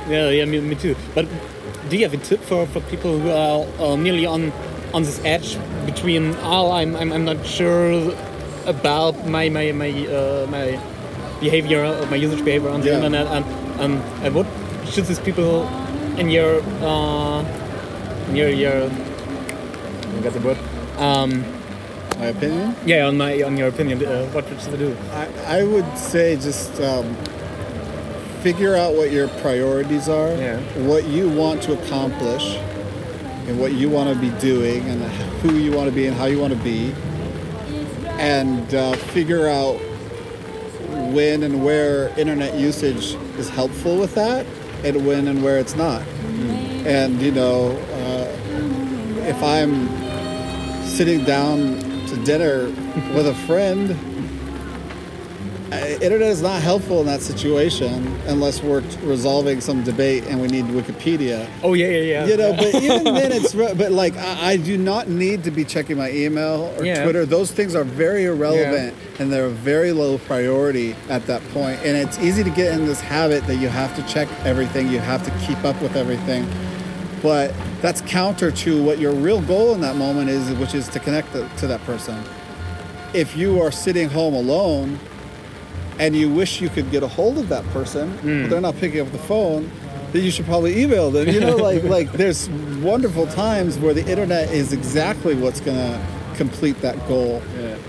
Yeah, 0.09 0.29
yeah, 0.29 0.45
me, 0.45 0.61
me 0.61 0.75
too. 0.75 0.95
But 1.15 1.25
do 1.89 1.97
you 1.97 2.03
have 2.07 2.13
a 2.13 2.17
tip 2.17 2.39
for, 2.41 2.65
for 2.67 2.81
people 2.81 3.17
who 3.19 3.29
are 3.31 3.65
uh, 3.79 3.95
nearly 3.95 4.25
on 4.25 4.51
on 4.93 5.01
this 5.03 5.19
edge 5.25 5.57
between 5.87 6.35
oh 6.43 6.71
I'm 6.71 6.95
I'm, 6.95 7.11
I'm 7.11 7.25
not 7.25 7.43
sure 7.45 8.13
about 8.65 9.25
my 9.27 9.49
my 9.49 9.71
my 9.71 9.89
uh, 10.07 10.45
my 10.49 10.79
behavior 11.41 11.83
uh, 11.83 12.05
my 12.11 12.15
usage 12.15 12.43
behavior 12.45 12.69
on 12.69 12.81
the 12.81 12.87
Yeah. 12.89 12.95
internet 13.01 13.25
and 13.27 13.43
and, 13.81 13.93
and 14.23 14.35
what 14.35 14.45
should 14.85 15.05
these 15.05 15.19
people 15.19 15.65
in 16.21 16.29
your 16.29 16.61
uh, 16.85 17.41
in 18.29 18.35
your 18.35 18.49
your 18.49 18.83
I 18.85 20.19
got 20.21 20.33
the 20.33 20.41
word 20.41 20.57
um, 20.99 21.43
My 22.23 22.29
opinion. 22.29 22.75
yeah 22.85 23.05
on 23.07 23.17
my 23.17 23.41
on 23.43 23.57
your 23.57 23.67
opinion 23.67 24.05
uh, 24.05 24.25
what 24.27 24.47
should 24.47 24.73
I 24.73 24.77
do 24.77 24.95
I, 25.11 25.59
I 25.59 25.63
would 25.63 25.97
say 25.97 26.35
just 26.37 26.79
um, 26.79 27.15
figure 28.41 28.75
out 28.75 28.93
what 28.95 29.11
your 29.11 29.27
priorities 29.43 30.07
are, 30.09 30.31
Yeah. 30.35 30.59
what 30.87 31.05
you 31.05 31.29
want 31.29 31.61
to 31.63 31.73
accomplish, 31.81 32.43
and 33.47 33.59
what 33.59 33.73
you 33.73 33.89
want 33.89 34.13
to 34.13 34.19
be 34.19 34.31
doing, 34.39 34.81
and 34.89 35.01
who 35.41 35.55
you 35.57 35.71
want 35.71 35.89
to 35.89 35.95
be, 35.95 36.07
and 36.07 36.15
how 36.15 36.25
you 36.25 36.39
want 36.39 36.51
to 36.53 36.59
be, 36.63 36.93
and 38.19 38.73
uh, 38.75 38.93
figure 39.15 39.47
out 39.47 39.75
when 41.13 41.43
and 41.43 41.63
where 41.63 42.09
internet 42.19 42.55
usage 42.59 43.15
is 43.37 43.49
helpful 43.49 43.97
with 43.97 44.13
that, 44.15 44.45
and 44.83 45.05
when 45.07 45.27
and 45.29 45.41
where 45.43 45.57
it's 45.57 45.75
not. 45.75 46.01
And 46.85 47.21
you 47.21 47.31
know, 47.31 47.71
uh, 47.71 49.25
if 49.25 49.41
I'm 49.41 49.87
sitting 50.85 51.23
down 51.23 51.79
to 52.07 52.15
dinner 52.23 52.65
with 53.15 53.27
a 53.27 53.35
friend 53.47 53.97
internet 56.01 56.29
is 56.29 56.41
not 56.41 56.61
helpful 56.61 56.99
in 56.99 57.07
that 57.07 57.21
situation 57.21 58.05
unless 58.27 58.61
we're 58.61 58.81
resolving 59.01 59.59
some 59.59 59.83
debate 59.83 60.23
and 60.27 60.39
we 60.39 60.47
need 60.47 60.65
Wikipedia. 60.65 61.49
oh 61.63 61.73
yeah 61.73 61.87
yeah 61.87 61.97
yeah 61.97 62.25
You 62.25 62.37
know, 62.37 62.53
but 62.53 62.75
even 62.83 63.03
then, 63.05 63.31
it's 63.31 63.53
but 63.53 63.91
like 63.91 64.15
I, 64.17 64.51
I 64.51 64.57
do 64.57 64.77
not 64.77 65.07
need 65.07 65.43
to 65.45 65.51
be 65.51 65.63
checking 65.65 65.97
my 65.97 66.11
email 66.11 66.73
or 66.77 66.85
Yeah. 66.85 67.03
Twitter. 67.03 67.25
Those 67.25 67.51
things 67.51 67.73
are 67.75 67.83
very 67.83 68.25
irrelevant 68.25 68.95
and 69.19 69.31
they're 69.31 69.49
very 69.49 69.91
low 69.91 70.19
priority 70.19 70.95
at 71.09 71.25
that 71.25 71.41
point. 71.49 71.79
And 71.83 71.97
it's 71.97 72.19
easy 72.19 72.43
to 72.43 72.49
get 72.51 72.73
in 72.77 72.85
this 72.85 73.01
habit 73.01 73.45
that 73.47 73.55
you 73.55 73.67
have 73.69 73.95
to 73.95 74.03
check 74.03 74.27
everything, 74.45 74.89
you 74.89 74.99
have 74.99 75.23
to 75.25 75.31
keep 75.47 75.63
up 75.63 75.81
with 75.81 75.95
everything. 75.95 76.45
But 77.23 77.53
that's 77.81 78.01
counter 78.01 78.51
to 78.51 78.83
what 78.83 78.99
your 78.99 79.13
real 79.13 79.41
goal 79.41 79.73
in 79.73 79.81
that 79.81 79.95
moment 79.95 80.29
is, 80.29 80.51
which 80.57 80.75
is 80.75 80.87
to 80.89 80.99
connect 80.99 81.31
the, 81.33 81.47
to 81.57 81.67
that 81.67 81.81
person. 81.85 82.21
If 83.13 83.35
you 83.37 83.61
are 83.61 83.71
sitting 83.71 84.09
home 84.09 84.33
alone 84.33 84.99
and 85.99 86.15
you 86.15 86.29
wish 86.29 86.59
you 86.61 86.69
could 86.69 86.91
get 86.91 87.01
a 87.01 87.07
hold 87.07 87.37
of 87.37 87.47
that 87.49 87.63
person, 87.69 88.11
Hmm. 88.17 88.41
but 88.43 88.49
they're 88.49 88.61
not 88.61 88.75
picking 88.77 88.99
up 89.01 89.11
the 89.11 89.17
phone, 89.19 89.71
then 90.11 90.23
you 90.23 90.31
should 90.31 90.45
probably 90.45 90.81
email 90.83 91.09
them. 91.11 91.27
You 91.29 91.39
know, 91.39 91.55
like 91.55 91.83
like 91.97 92.11
there's 92.11 92.49
wonderful 92.81 93.25
times 93.27 93.79
where 93.79 93.93
the 93.93 94.05
internet 94.09 94.51
is 94.51 94.73
exactly 94.73 95.33
what's 95.35 95.61
gonna 95.61 96.05
complete 96.35 96.81
that 96.81 96.97
goal. 97.07 97.41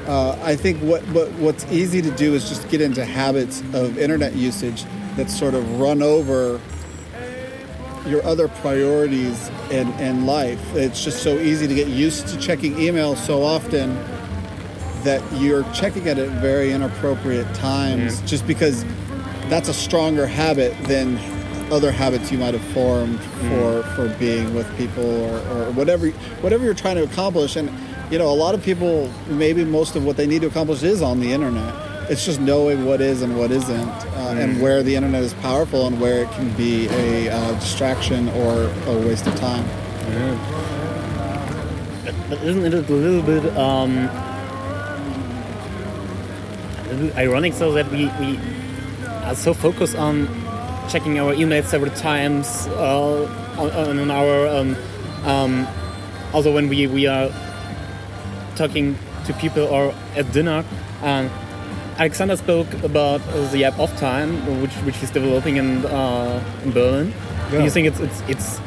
Uh, 0.06 0.36
I 0.42 0.54
think 0.54 0.78
what, 0.82 1.00
what 1.08 1.32
what's 1.32 1.64
easy 1.72 2.02
to 2.02 2.10
do 2.12 2.34
is 2.34 2.48
just 2.48 2.68
get 2.68 2.80
into 2.82 3.04
habits 3.04 3.62
of 3.72 3.98
internet 3.98 4.34
usage 4.36 4.84
that 5.16 5.30
sort 5.30 5.54
of 5.54 5.80
run 5.80 6.02
over 6.02 6.60
your 8.06 8.24
other 8.24 8.48
priorities 8.48 9.48
in, 9.70 9.90
in 9.94 10.26
life. 10.26 10.74
It's 10.74 11.02
just 11.02 11.22
so 11.22 11.38
easy 11.38 11.66
to 11.66 11.74
get 11.74 11.88
used 11.88 12.28
to 12.28 12.38
checking 12.38 12.78
email 12.78 13.16
so 13.16 13.42
often 13.42 13.94
that 15.04 15.22
you're 15.34 15.64
checking 15.72 16.06
it 16.06 16.18
at 16.18 16.28
very 16.40 16.72
inappropriate 16.72 17.52
times 17.54 18.20
just 18.22 18.46
because 18.46 18.84
that's 19.48 19.68
a 19.68 19.74
stronger 19.74 20.26
habit 20.26 20.74
than 20.84 21.18
other 21.70 21.90
habits 21.90 22.30
you 22.30 22.38
might 22.38 22.54
have 22.54 22.64
formed 22.72 23.18
hmm. 23.18 23.48
for 23.48 23.82
for 23.94 24.08
being 24.18 24.54
with 24.54 24.76
people 24.76 25.04
or, 25.04 25.38
or 25.48 25.72
whatever 25.72 26.08
whatever 26.40 26.64
you're 26.64 26.74
trying 26.74 26.96
to 26.96 27.04
accomplish. 27.04 27.56
And 27.56 27.70
you 28.10 28.18
know 28.18 28.28
a 28.28 28.34
lot 28.34 28.54
of 28.54 28.62
people 28.62 29.10
maybe 29.28 29.64
most 29.64 29.96
of 29.96 30.04
what 30.04 30.16
they 30.16 30.26
need 30.26 30.42
to 30.42 30.46
accomplish 30.46 30.82
is 30.82 31.02
on 31.02 31.20
the 31.20 31.32
internet. 31.32 31.74
It's 32.10 32.24
just 32.24 32.40
knowing 32.40 32.84
what 32.84 33.00
is 33.00 33.22
and 33.22 33.38
what 33.38 33.50
isn't 33.50 33.88
uh, 34.24 34.34
and 34.38 34.60
where 34.60 34.82
the 34.82 34.96
internet 34.96 35.22
is 35.22 35.34
powerful 35.34 35.86
and 35.86 36.00
where 36.00 36.22
it 36.22 36.30
can 36.32 36.50
be 36.56 36.88
a 36.88 37.28
uh, 37.28 37.52
distraction 37.60 38.28
or 38.30 38.72
a 38.86 38.98
waste 39.06 39.26
of 39.26 39.34
time 39.36 39.64
But 42.28 42.42
isn't 42.42 42.64
it 42.64 42.74
a 42.74 42.92
little 42.92 43.22
bit 43.22 43.44
um, 43.56 44.08
ironic 47.16 47.52
so 47.52 47.72
that 47.72 47.90
we, 47.90 48.06
we 48.18 48.38
are 49.24 49.34
so 49.34 49.52
focused 49.52 49.96
on 49.96 50.26
checking 50.88 51.18
our 51.18 51.34
emails 51.34 51.64
several 51.64 51.92
times 51.94 52.66
uh, 52.68 53.24
on, 53.58 53.70
on 53.70 53.98
an 53.98 54.10
hour, 54.10 54.48
um, 54.48 54.76
um, 55.24 55.66
also 56.32 56.52
when 56.52 56.68
we, 56.68 56.86
we 56.86 57.06
are 57.06 57.30
talking 58.56 58.96
to 59.26 59.32
people 59.34 59.64
or 59.64 59.94
at 60.16 60.30
dinner. 60.32 60.64
Um, 61.02 61.30
Alexander 61.98 62.36
spoke 62.36 62.72
about 62.82 63.20
uh, 63.28 63.46
the 63.52 63.64
app 63.64 63.78
Off 63.78 63.96
Time, 63.98 64.60
which 64.60 64.72
which 64.84 64.96
he's 64.96 65.10
developing 65.10 65.56
in 65.56 65.84
uh, 65.86 66.42
in 66.64 66.72
Berlin. 66.72 67.12
Do 67.50 67.62
you 67.62 67.70
think 67.70 67.86
it's 67.86 68.00
it's 68.00 68.20
it's 68.28 68.60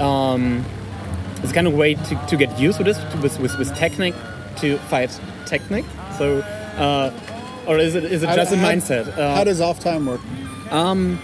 um, 0.00 0.64
it's 1.42 1.52
kind 1.52 1.66
of 1.66 1.74
way 1.74 1.94
to, 1.94 2.26
to 2.28 2.36
get 2.36 2.58
used 2.58 2.78
to 2.78 2.84
this 2.84 2.98
to, 2.98 3.18
with, 3.20 3.38
with 3.40 3.58
with 3.58 3.74
technique 3.76 4.14
to 4.58 4.78
fight 4.90 5.18
technique. 5.46 5.86
So, 6.18 6.38
uh, 6.78 7.10
or 7.66 7.78
is 7.78 7.94
it 7.94 8.04
is 8.04 8.22
it 8.22 8.26
just 8.26 8.52
a 8.52 8.56
how- 8.58 8.68
mindset? 8.70 9.08
Uh, 9.18 9.34
how 9.34 9.44
does 9.44 9.60
off 9.60 9.80
time 9.80 10.06
work 10.06 10.20
um, 10.70 11.18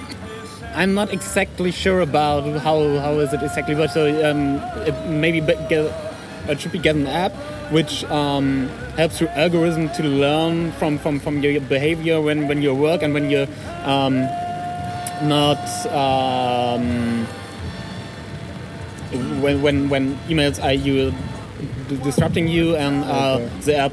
I'm 0.75 0.95
not 0.95 1.13
exactly 1.13 1.71
sure 1.71 2.01
about 2.01 2.45
how 2.61 2.99
how 2.99 3.19
is 3.19 3.33
it 3.33 3.43
exactly, 3.43 3.75
but 3.75 3.91
so 3.91 4.07
um, 4.29 4.57
it 4.87 4.95
maybe 5.07 5.41
be- 5.41 5.59
get, 5.69 5.93
it 6.49 6.61
should 6.61 6.73
be 6.73 6.79
get 6.79 6.97
an 6.97 7.07
app 7.07 7.33
which 7.71 8.05
um, 8.05 8.69
helps 8.97 9.21
your 9.21 9.31
algorithm 9.31 9.89
to 9.91 10.03
learn 10.03 10.73
from, 10.73 10.99
from, 10.99 11.21
from 11.21 11.41
your 11.43 11.61
behavior 11.63 12.21
when, 12.21 12.49
when 12.49 12.63
you 12.63 12.75
work 12.75 13.03
and 13.03 13.15
when 13.15 13.31
you're 13.31 13.47
um, 13.85 14.23
not 15.23 15.59
um, 15.87 17.27
when, 19.43 19.61
when 19.63 19.89
when 19.89 20.17
emails 20.29 20.63
are 20.63 20.73
you 20.73 21.13
disrupting 22.03 22.47
you 22.49 22.77
and 22.77 23.05
uh, 23.05 23.35
Okay. 23.41 23.49
the 23.67 23.77
app 23.77 23.93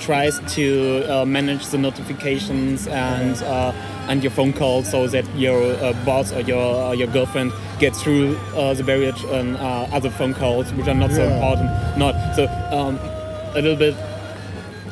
tries 0.00 0.38
to 0.54 1.04
uh, 1.08 1.24
manage 1.24 1.66
the 1.68 1.78
notifications 1.78 2.86
and 2.88 3.42
uh, 3.42 3.72
and 4.10 4.22
your 4.24 4.32
phone 4.32 4.52
calls 4.52 4.90
so 4.90 5.06
that 5.06 5.24
your 5.36 5.62
uh, 5.74 5.92
boss 6.04 6.32
or 6.32 6.40
your 6.40 6.66
uh, 6.84 6.92
your 6.92 7.06
girlfriend 7.06 7.52
gets 7.78 8.02
through 8.02 8.36
uh, 8.56 8.74
the 8.74 8.82
barrier 8.82 9.12
and 9.38 9.56
uh, 9.56 9.96
other 9.96 10.10
phone 10.10 10.34
calls 10.34 10.72
which 10.74 10.88
are 10.88 10.94
not 10.94 11.12
so 11.12 11.22
important. 11.22 11.70
Not 11.96 12.14
so 12.34 12.44
um, 12.72 12.98
a 13.54 13.60
little 13.62 13.76
bit 13.76 13.94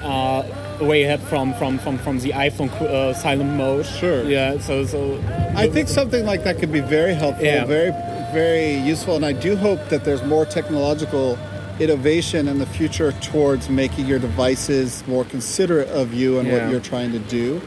uh, 0.02 0.42
way 0.80 1.02
ahead 1.02 1.20
from 1.22 1.52
from 1.54 1.78
from 1.78 1.98
from 1.98 2.20
the 2.20 2.30
iPhone 2.30 2.70
uh, 2.80 3.12
silent 3.12 3.50
mode. 3.54 3.86
Sure. 3.86 4.22
Yeah. 4.22 4.58
So 4.58 4.84
so. 4.86 5.20
I 5.56 5.68
think 5.68 5.88
something 5.88 6.24
like 6.24 6.44
that 6.44 6.58
could 6.60 6.70
be 6.72 6.80
very 6.80 7.14
helpful, 7.14 7.44
Yeah. 7.44 7.64
very, 7.64 7.90
very 8.32 8.74
useful, 8.92 9.16
and 9.16 9.26
I 9.26 9.32
do 9.32 9.56
hope 9.56 9.80
that 9.88 10.04
there's 10.04 10.22
more 10.22 10.46
technological 10.46 11.36
innovation 11.80 12.46
in 12.46 12.58
the 12.60 12.66
future 12.66 13.10
towards 13.20 13.68
making 13.68 14.06
your 14.06 14.20
devices 14.20 15.02
more 15.08 15.24
considerate 15.24 15.88
of 15.88 16.14
you 16.14 16.38
and 16.38 16.46
Yeah. 16.46 16.54
what 16.54 16.70
you're 16.70 16.86
trying 16.94 17.10
to 17.12 17.18
do. 17.18 17.60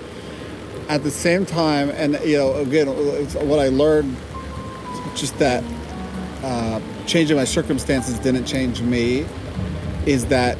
At 0.89 1.03
the 1.03 1.11
same 1.11 1.45
time, 1.45 1.89
and 1.89 2.19
you 2.25 2.37
know, 2.37 2.55
again, 2.55 2.87
it's 2.89 3.35
what 3.35 3.59
I 3.59 3.69
learned, 3.69 4.15
just 5.15 5.37
that 5.39 5.63
uh, 6.43 6.81
changing 7.05 7.37
my 7.37 7.45
circumstances 7.45 8.19
didn't 8.19 8.45
change 8.45 8.81
me, 8.81 9.25
is 10.05 10.25
that 10.27 10.57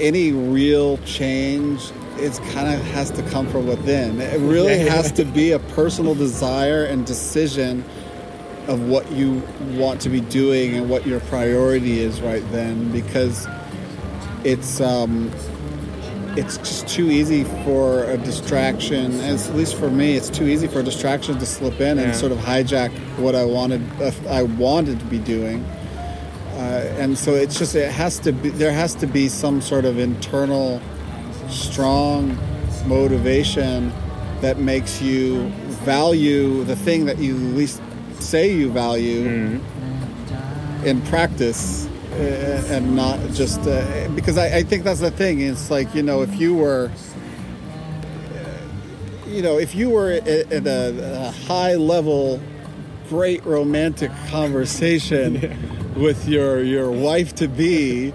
any 0.00 0.32
real 0.32 0.98
change 0.98 1.92
it's 2.16 2.38
kind 2.38 2.72
of 2.72 2.80
has 2.86 3.10
to 3.10 3.22
come 3.30 3.48
from 3.48 3.66
within. 3.66 4.20
It 4.20 4.38
really 4.40 4.78
has 4.78 5.10
to 5.12 5.24
be 5.24 5.52
a 5.52 5.58
personal 5.58 6.14
desire 6.14 6.84
and 6.84 7.04
decision 7.04 7.84
of 8.68 8.88
what 8.88 9.10
you 9.12 9.42
want 9.72 10.00
to 10.02 10.08
be 10.08 10.20
doing 10.20 10.74
and 10.76 10.88
what 10.88 11.06
your 11.06 11.20
priority 11.20 12.00
is 12.00 12.20
right 12.20 12.42
then 12.50 12.90
because 12.92 13.46
it's 14.42 14.80
um 14.80 15.30
it's 16.36 16.56
just 16.58 16.88
too 16.88 17.10
easy 17.10 17.44
for 17.64 18.04
a 18.04 18.16
distraction 18.18 19.20
at 19.20 19.54
least 19.54 19.76
for 19.76 19.90
me 19.90 20.16
it's 20.16 20.28
too 20.30 20.46
easy 20.48 20.66
for 20.66 20.80
a 20.80 20.82
distraction 20.82 21.38
to 21.38 21.46
slip 21.46 21.80
in 21.80 21.96
Yeah. 21.98 22.04
and 22.04 22.16
sort 22.16 22.32
of 22.32 22.38
hijack 22.38 22.90
what 23.18 23.34
i 23.34 23.44
wanted 23.44 23.82
uh, 24.00 24.10
i 24.28 24.42
wanted 24.42 24.98
to 25.00 25.06
be 25.06 25.18
doing. 25.18 25.64
Uh, 26.54 26.86
and 26.98 27.18
so 27.18 27.34
it's 27.34 27.58
just 27.58 27.74
it 27.74 27.90
has 27.90 28.18
to 28.20 28.30
be 28.32 28.48
there 28.48 28.72
has 28.72 28.94
to 28.94 29.06
be 29.08 29.28
some 29.28 29.60
sort 29.60 29.84
of 29.84 29.98
internal 29.98 30.80
strong 31.48 32.38
motivation 32.86 33.92
that 34.40 34.58
makes 34.58 35.02
you 35.02 35.48
value 35.84 36.62
the 36.64 36.76
thing 36.76 37.06
that 37.06 37.18
you 37.18 37.34
least 37.34 37.80
say 38.20 38.52
you 38.52 38.70
value 38.70 39.60
in 40.84 41.00
practice 41.02 41.88
and 42.16 42.94
not 42.96 43.18
just 43.32 43.60
uh, 43.62 44.08
because 44.14 44.38
I, 44.38 44.58
I 44.58 44.62
think 44.62 44.84
that's 44.84 45.00
the 45.00 45.10
thing 45.10 45.40
it's 45.40 45.70
like 45.70 45.94
you 45.94 46.02
know 46.02 46.22
if 46.22 46.38
you 46.38 46.54
were 46.54 46.90
you 49.26 49.42
know 49.42 49.58
if 49.58 49.74
you 49.74 49.90
were 49.90 50.10
at, 50.12 50.26
at 50.28 50.66
a, 50.66 51.26
a 51.28 51.30
high 51.46 51.74
level 51.74 52.40
great 53.08 53.44
romantic 53.44 54.10
conversation 54.28 55.92
with 55.96 56.28
your 56.28 56.62
your 56.62 56.90
wife 56.90 57.34
to 57.36 57.48
be 57.48 58.12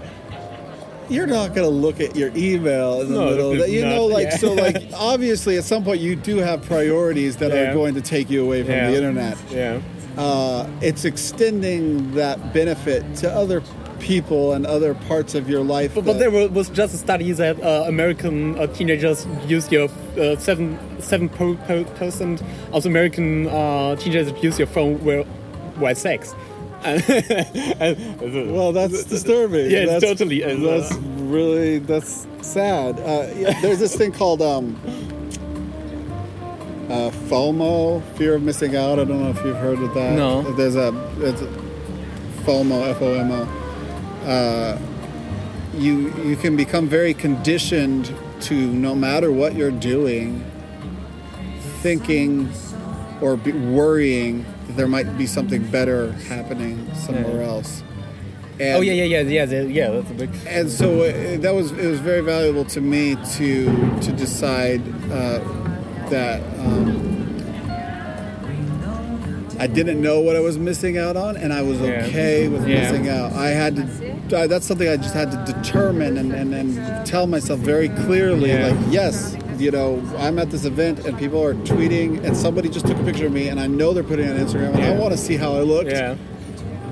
you're 1.08 1.26
not 1.26 1.48
going 1.54 1.64
to 1.64 1.68
look 1.68 1.98
at 2.00 2.14
your 2.14 2.30
email 2.36 3.00
in 3.00 3.08
the 3.12 3.18
No, 3.18 3.30
middle 3.30 3.50
of 3.50 3.58
that. 3.58 3.68
You 3.70 3.82
not- 3.84 3.88
know, 3.96 4.06
like, 4.06 4.26
yeah. 4.28 4.36
so, 4.36 4.52
like, 4.52 4.76
obviously, 4.94 5.56
at 5.56 5.64
some 5.64 5.82
point, 5.82 6.00
you 6.00 6.14
do 6.14 6.36
have 6.36 6.62
priorities 6.62 7.38
that 7.38 7.50
Yeah. 7.50 7.70
are 7.70 7.74
going 7.74 7.96
to 7.96 8.00
take 8.00 8.30
you 8.30 8.44
away 8.44 8.62
from 8.62 8.74
Yeah. 8.74 8.90
the 8.92 8.96
internet 8.96 9.36
Yeah. 9.50 9.80
uh, 10.16 10.68
it's 10.80 11.04
extending 11.04 12.14
that 12.14 12.52
benefit 12.54 13.02
to 13.16 13.28
other 13.32 13.60
people 14.00 14.52
and 14.52 14.66
other 14.66 14.94
parts 14.94 15.34
of 15.34 15.48
your 15.48 15.62
life. 15.62 15.94
But, 15.94 16.04
but 16.04 16.18
there 16.18 16.30
wa- 16.30 16.46
was 16.46 16.68
just 16.70 16.94
a 16.94 16.98
study 16.98 17.30
that 17.32 17.62
uh, 17.62 17.84
American 17.86 18.58
uh, 18.58 18.66
teenagers 18.68 19.26
use 19.46 19.70
your 19.70 19.88
uh, 20.18 20.36
seven 20.36 20.78
seven 21.00 21.28
per, 21.28 21.54
per, 21.54 21.84
percent 21.84 22.42
of 22.72 22.86
American 22.86 23.46
uh, 23.48 23.96
teenagers 23.96 24.42
use 24.42 24.58
your 24.58 24.66
phone 24.68 25.02
were 25.04 25.22
while 25.78 25.94
sex. 25.94 26.34
Well, 26.84 28.72
that's 28.72 29.04
disturbing. 29.14 29.70
Yeah, 29.70 29.84
that's, 29.84 30.02
totally, 30.04 30.42
uh, 30.42 30.56
That's 30.56 30.94
really 30.94 31.78
that's 31.78 32.26
sad. 32.40 32.98
Uh, 32.98 33.30
yeah, 33.36 33.60
there's 33.60 33.78
this 33.78 33.94
thing 33.94 34.12
called 34.12 34.40
um, 34.40 34.76
uh, 36.90 37.10
FOMO, 37.28 38.02
fear 38.16 38.34
of 38.34 38.42
missing 38.42 38.76
out. 38.76 38.98
I 38.98 39.04
don't 39.04 39.22
know 39.22 39.30
if 39.30 39.44
you've 39.44 39.56
heard 39.56 39.78
of 39.78 39.92
that. 39.94 40.14
No. 40.16 40.42
There's 40.52 40.74
a, 40.74 40.90
there's 41.18 41.40
a 41.42 41.46
FOMO, 42.44 42.88
F 42.90 43.02
O 43.02 43.14
M 43.14 43.30
O. 43.30 43.59
Uh, 44.24 44.78
you 45.74 46.12
you 46.24 46.36
can 46.36 46.56
become 46.56 46.88
very 46.88 47.14
conditioned 47.14 48.14
to 48.40 48.54
no 48.54 48.94
matter 48.94 49.30
what 49.30 49.54
you're 49.54 49.70
doing, 49.70 50.44
thinking 51.80 52.50
or 53.20 53.36
worrying 53.36 54.44
that 54.66 54.76
there 54.76 54.88
might 54.88 55.16
be 55.18 55.26
something 55.26 55.66
better 55.70 56.12
happening 56.12 56.92
somewhere 56.94 57.42
else. 57.42 57.82
And, 58.58 58.76
oh 58.76 58.80
yeah, 58.82 58.92
yeah, 58.92 59.04
yeah, 59.04 59.20
yeah, 59.22 59.44
yeah, 59.44 59.62
yeah. 59.62 59.90
That's 59.90 60.10
a 60.10 60.14
big. 60.14 60.30
And 60.46 60.70
so 60.70 61.02
uh, 61.02 61.38
that 61.38 61.54
was 61.54 61.72
it 61.72 61.88
was 61.88 62.00
very 62.00 62.20
valuable 62.20 62.64
to 62.66 62.80
me 62.80 63.16
to 63.36 63.64
to 64.00 64.12
decide 64.12 64.82
uh, 65.10 65.38
that 66.10 66.42
um, 66.58 67.09
I 69.60 69.66
didn't 69.66 70.00
know 70.00 70.20
what 70.20 70.36
I 70.36 70.40
was 70.40 70.58
missing 70.58 70.96
out 70.96 71.16
on, 71.16 71.36
and 71.36 71.52
I 71.52 71.60
was 71.62 71.78
Yeah. 71.80 72.06
okay 72.06 72.48
with 72.48 72.66
Yeah. 72.66 72.80
missing 72.90 73.08
out. 73.08 73.34
I 73.34 73.48
had 73.50 73.76
to. 73.76 74.38
I, 74.38 74.46
that's 74.46 74.64
something 74.66 74.88
I 74.88 74.96
just 74.96 75.12
had 75.14 75.30
to 75.32 75.52
determine 75.52 76.16
and, 76.16 76.32
and, 76.32 76.54
and 76.54 77.06
tell 77.06 77.26
myself 77.26 77.60
very 77.60 77.88
clearly, 77.90 78.50
Yeah. 78.50 78.68
like, 78.68 78.78
yes, 78.90 79.36
you 79.58 79.70
know, 79.70 80.02
I'm 80.18 80.38
at 80.38 80.50
this 80.50 80.64
event 80.64 81.04
and 81.04 81.18
people 81.18 81.42
are 81.44 81.54
tweeting, 81.54 82.24
and 82.24 82.34
somebody 82.36 82.68
just 82.70 82.86
took 82.86 82.98
a 82.98 83.02
picture 83.04 83.26
of 83.26 83.32
me, 83.32 83.48
and 83.48 83.60
I 83.60 83.66
know 83.66 83.92
they're 83.92 84.02
putting 84.02 84.26
it 84.26 84.40
on 84.40 84.46
Instagram, 84.46 84.74
and 84.74 84.82
I 84.84 84.92
want 84.96 85.12
to 85.12 85.18
see 85.18 85.36
how 85.36 85.52
I 85.54 85.60
looked, 85.60 85.90
Yeah. 85.90 86.14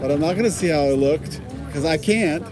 but 0.00 0.10
I'm 0.10 0.20
not 0.20 0.32
going 0.32 0.44
to 0.44 0.50
see 0.50 0.68
how 0.68 0.82
I 0.82 0.90
looked 0.92 1.40
because 1.66 1.84
I 1.86 1.96
can't. 1.96 2.44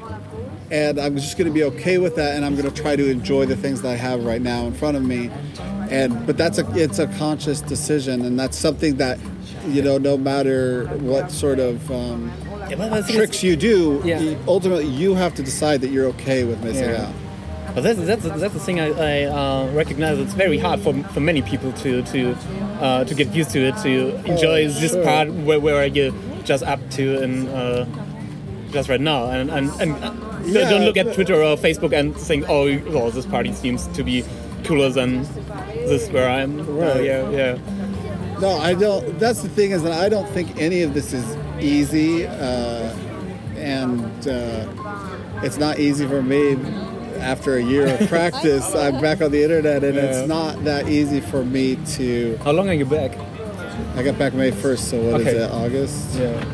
And 0.68 0.98
I'm 0.98 1.14
just 1.14 1.38
going 1.38 1.46
to 1.46 1.54
be 1.54 1.62
okay 1.62 1.98
with 1.98 2.16
that, 2.16 2.34
and 2.34 2.44
I'm 2.44 2.56
going 2.56 2.68
to 2.68 2.74
try 2.82 2.96
to 2.96 3.08
enjoy 3.08 3.46
the 3.46 3.54
things 3.54 3.82
that 3.82 3.88
I 3.92 3.94
have 3.94 4.24
right 4.24 4.42
now 4.42 4.66
in 4.66 4.72
front 4.72 4.96
of 4.96 5.04
me. 5.04 5.30
And 5.90 6.26
but 6.26 6.36
that's 6.36 6.58
a 6.58 6.66
it's 6.74 6.98
a 6.98 7.06
conscious 7.06 7.60
decision, 7.60 8.24
and 8.24 8.36
that's 8.36 8.56
something 8.58 8.96
that 8.96 9.20
you 9.68 9.82
know, 9.82 9.98
no 9.98 10.16
matter 10.16 10.86
what 11.00 11.30
sort 11.30 11.58
of 11.58 11.90
um, 11.90 12.32
Yeah, 12.70 12.76
but 12.76 12.90
the 12.90 13.02
thing 13.02 13.14
is- 13.14 13.16
tricks 13.16 13.42
you 13.42 13.56
do, 13.56 14.00
Yeah. 14.04 14.20
you- 14.20 14.36
ultimately 14.48 14.86
you 14.86 15.14
have 15.14 15.34
to 15.34 15.42
decide 15.42 15.80
that 15.82 15.90
you're 15.90 16.06
okay 16.14 16.44
with 16.44 16.62
missing 16.64 16.90
Yeah. 16.90 17.02
out. 17.06 17.14
But 17.74 17.82
that's 17.84 17.98
that's 18.00 18.24
that's 18.24 18.54
the 18.54 18.60
thing 18.60 18.80
I, 18.80 18.88
I 18.88 19.24
uh, 19.24 19.70
recognize. 19.74 20.18
It's 20.18 20.32
very 20.32 20.56
hard 20.56 20.80
for, 20.80 20.94
for 21.12 21.20
many 21.20 21.42
people 21.42 21.72
to 21.84 22.00
to 22.02 22.34
uh, 22.80 23.04
to 23.04 23.14
get 23.14 23.34
used 23.34 23.50
to 23.50 23.60
it 23.68 23.76
to 23.82 23.92
enjoy 24.24 24.66
this 24.68 24.92
sure. 24.92 25.04
part 25.04 25.30
where, 25.30 25.60
where 25.60 25.84
you 25.86 26.14
just 26.44 26.62
up 26.64 26.80
to 26.92 27.22
and 27.22 27.48
uh, 27.50 27.84
just 28.72 28.88
right 28.88 29.00
now 29.00 29.26
and 29.30 29.50
and, 29.50 29.68
and 29.82 29.92
uh, 30.02 30.12
Yeah, 30.46 30.70
don't 30.70 30.84
look 30.86 30.96
at 30.96 31.12
Twitter 31.12 31.34
or 31.34 31.56
Facebook 31.58 31.92
and 31.92 32.16
think 32.16 32.46
oh 32.48 32.64
well 32.94 33.10
this 33.10 33.26
party 33.26 33.52
seems 33.52 33.86
to 33.88 34.02
be 34.02 34.24
cooler 34.64 34.88
than 34.88 35.26
this 35.90 36.08
where 36.10 36.28
I'm. 36.30 36.60
Uh, 36.60 36.64
Right. 36.64 37.04
yeah, 37.04 37.30
yeah. 37.30 37.58
No, 38.40 38.58
I 38.58 38.74
don't. 38.74 39.18
That's 39.18 39.42
the 39.42 39.48
thing 39.48 39.70
is 39.70 39.82
that 39.82 39.92
I 39.92 40.08
don't 40.08 40.28
think 40.28 40.58
any 40.60 40.82
of 40.82 40.92
this 40.94 41.12
is 41.12 41.24
easy, 41.60 42.26
uh, 42.26 42.94
and 43.56 44.04
uh, 44.28 44.66
it's 45.42 45.56
not 45.58 45.78
easy 45.78 46.06
for 46.06 46.22
me. 46.22 46.56
After 47.18 47.56
a 47.56 47.62
year 47.62 47.86
of 47.98 48.08
practice, 48.10 48.74
I'm 48.74 49.00
back 49.00 49.22
on 49.22 49.30
the 49.30 49.42
internet, 49.42 49.82
and 49.82 49.94
Yeah. 49.94 50.02
it's 50.02 50.28
not 50.28 50.62
that 50.64 50.88
easy 50.88 51.20
for 51.20 51.42
me 51.44 51.76
to. 51.96 52.36
How 52.44 52.52
long 52.52 52.68
are 52.68 52.74
you 52.74 52.84
back? 52.84 53.12
I 53.96 54.02
got 54.02 54.18
back 54.18 54.34
May 54.34 54.50
1st, 54.50 54.78
so 54.78 54.98
what 55.00 55.20
is 55.22 55.26
Okay. 55.28 55.38
it? 55.38 55.50
August, 55.50 56.14
Yeah, 56.18 56.44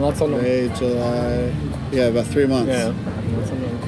not 0.00 0.16
so 0.16 0.24
long. 0.24 0.42
May, 0.42 0.68
July. 0.74 1.52
Yeah, 1.92 2.04
about 2.04 2.26
three 2.28 2.46
months. 2.46 2.70
Yeah, 2.72 2.92
not 3.36 3.46
so 3.46 3.54
long. 3.54 3.78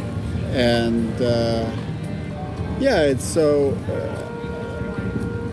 and 0.53 1.23
uh, 1.23 1.71
yeah, 2.79 3.03
it's 3.05 3.25
so. 3.25 3.73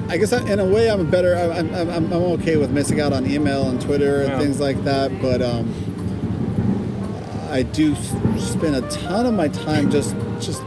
I 0.07 0.17
guess 0.17 0.31
I, 0.33 0.41
in 0.51 0.59
a 0.59 0.65
way 0.65 0.89
I'm 0.89 1.09
better. 1.09 1.35
I'm, 1.35 1.51
I'm, 1.73 1.89
I'm, 1.89 1.89
I'm 2.13 2.13
okay 2.13 2.57
with 2.57 2.71
missing 2.71 2.99
out 3.01 3.11
on 3.13 3.29
email 3.29 3.67
and 3.69 3.81
Twitter 3.81 4.21
and 4.21 4.29
Yeah. 4.29 4.39
things 4.39 4.59
like 4.59 4.83
that, 4.83 5.11
but 5.21 5.41
um, 5.41 5.73
I 7.49 7.63
do 7.63 7.93
s- 7.93 8.13
spend 8.51 8.75
a 8.75 8.81
ton 8.89 9.25
of 9.25 9.33
my 9.33 9.47
time 9.47 9.89
just 9.89 10.15
just 10.39 10.61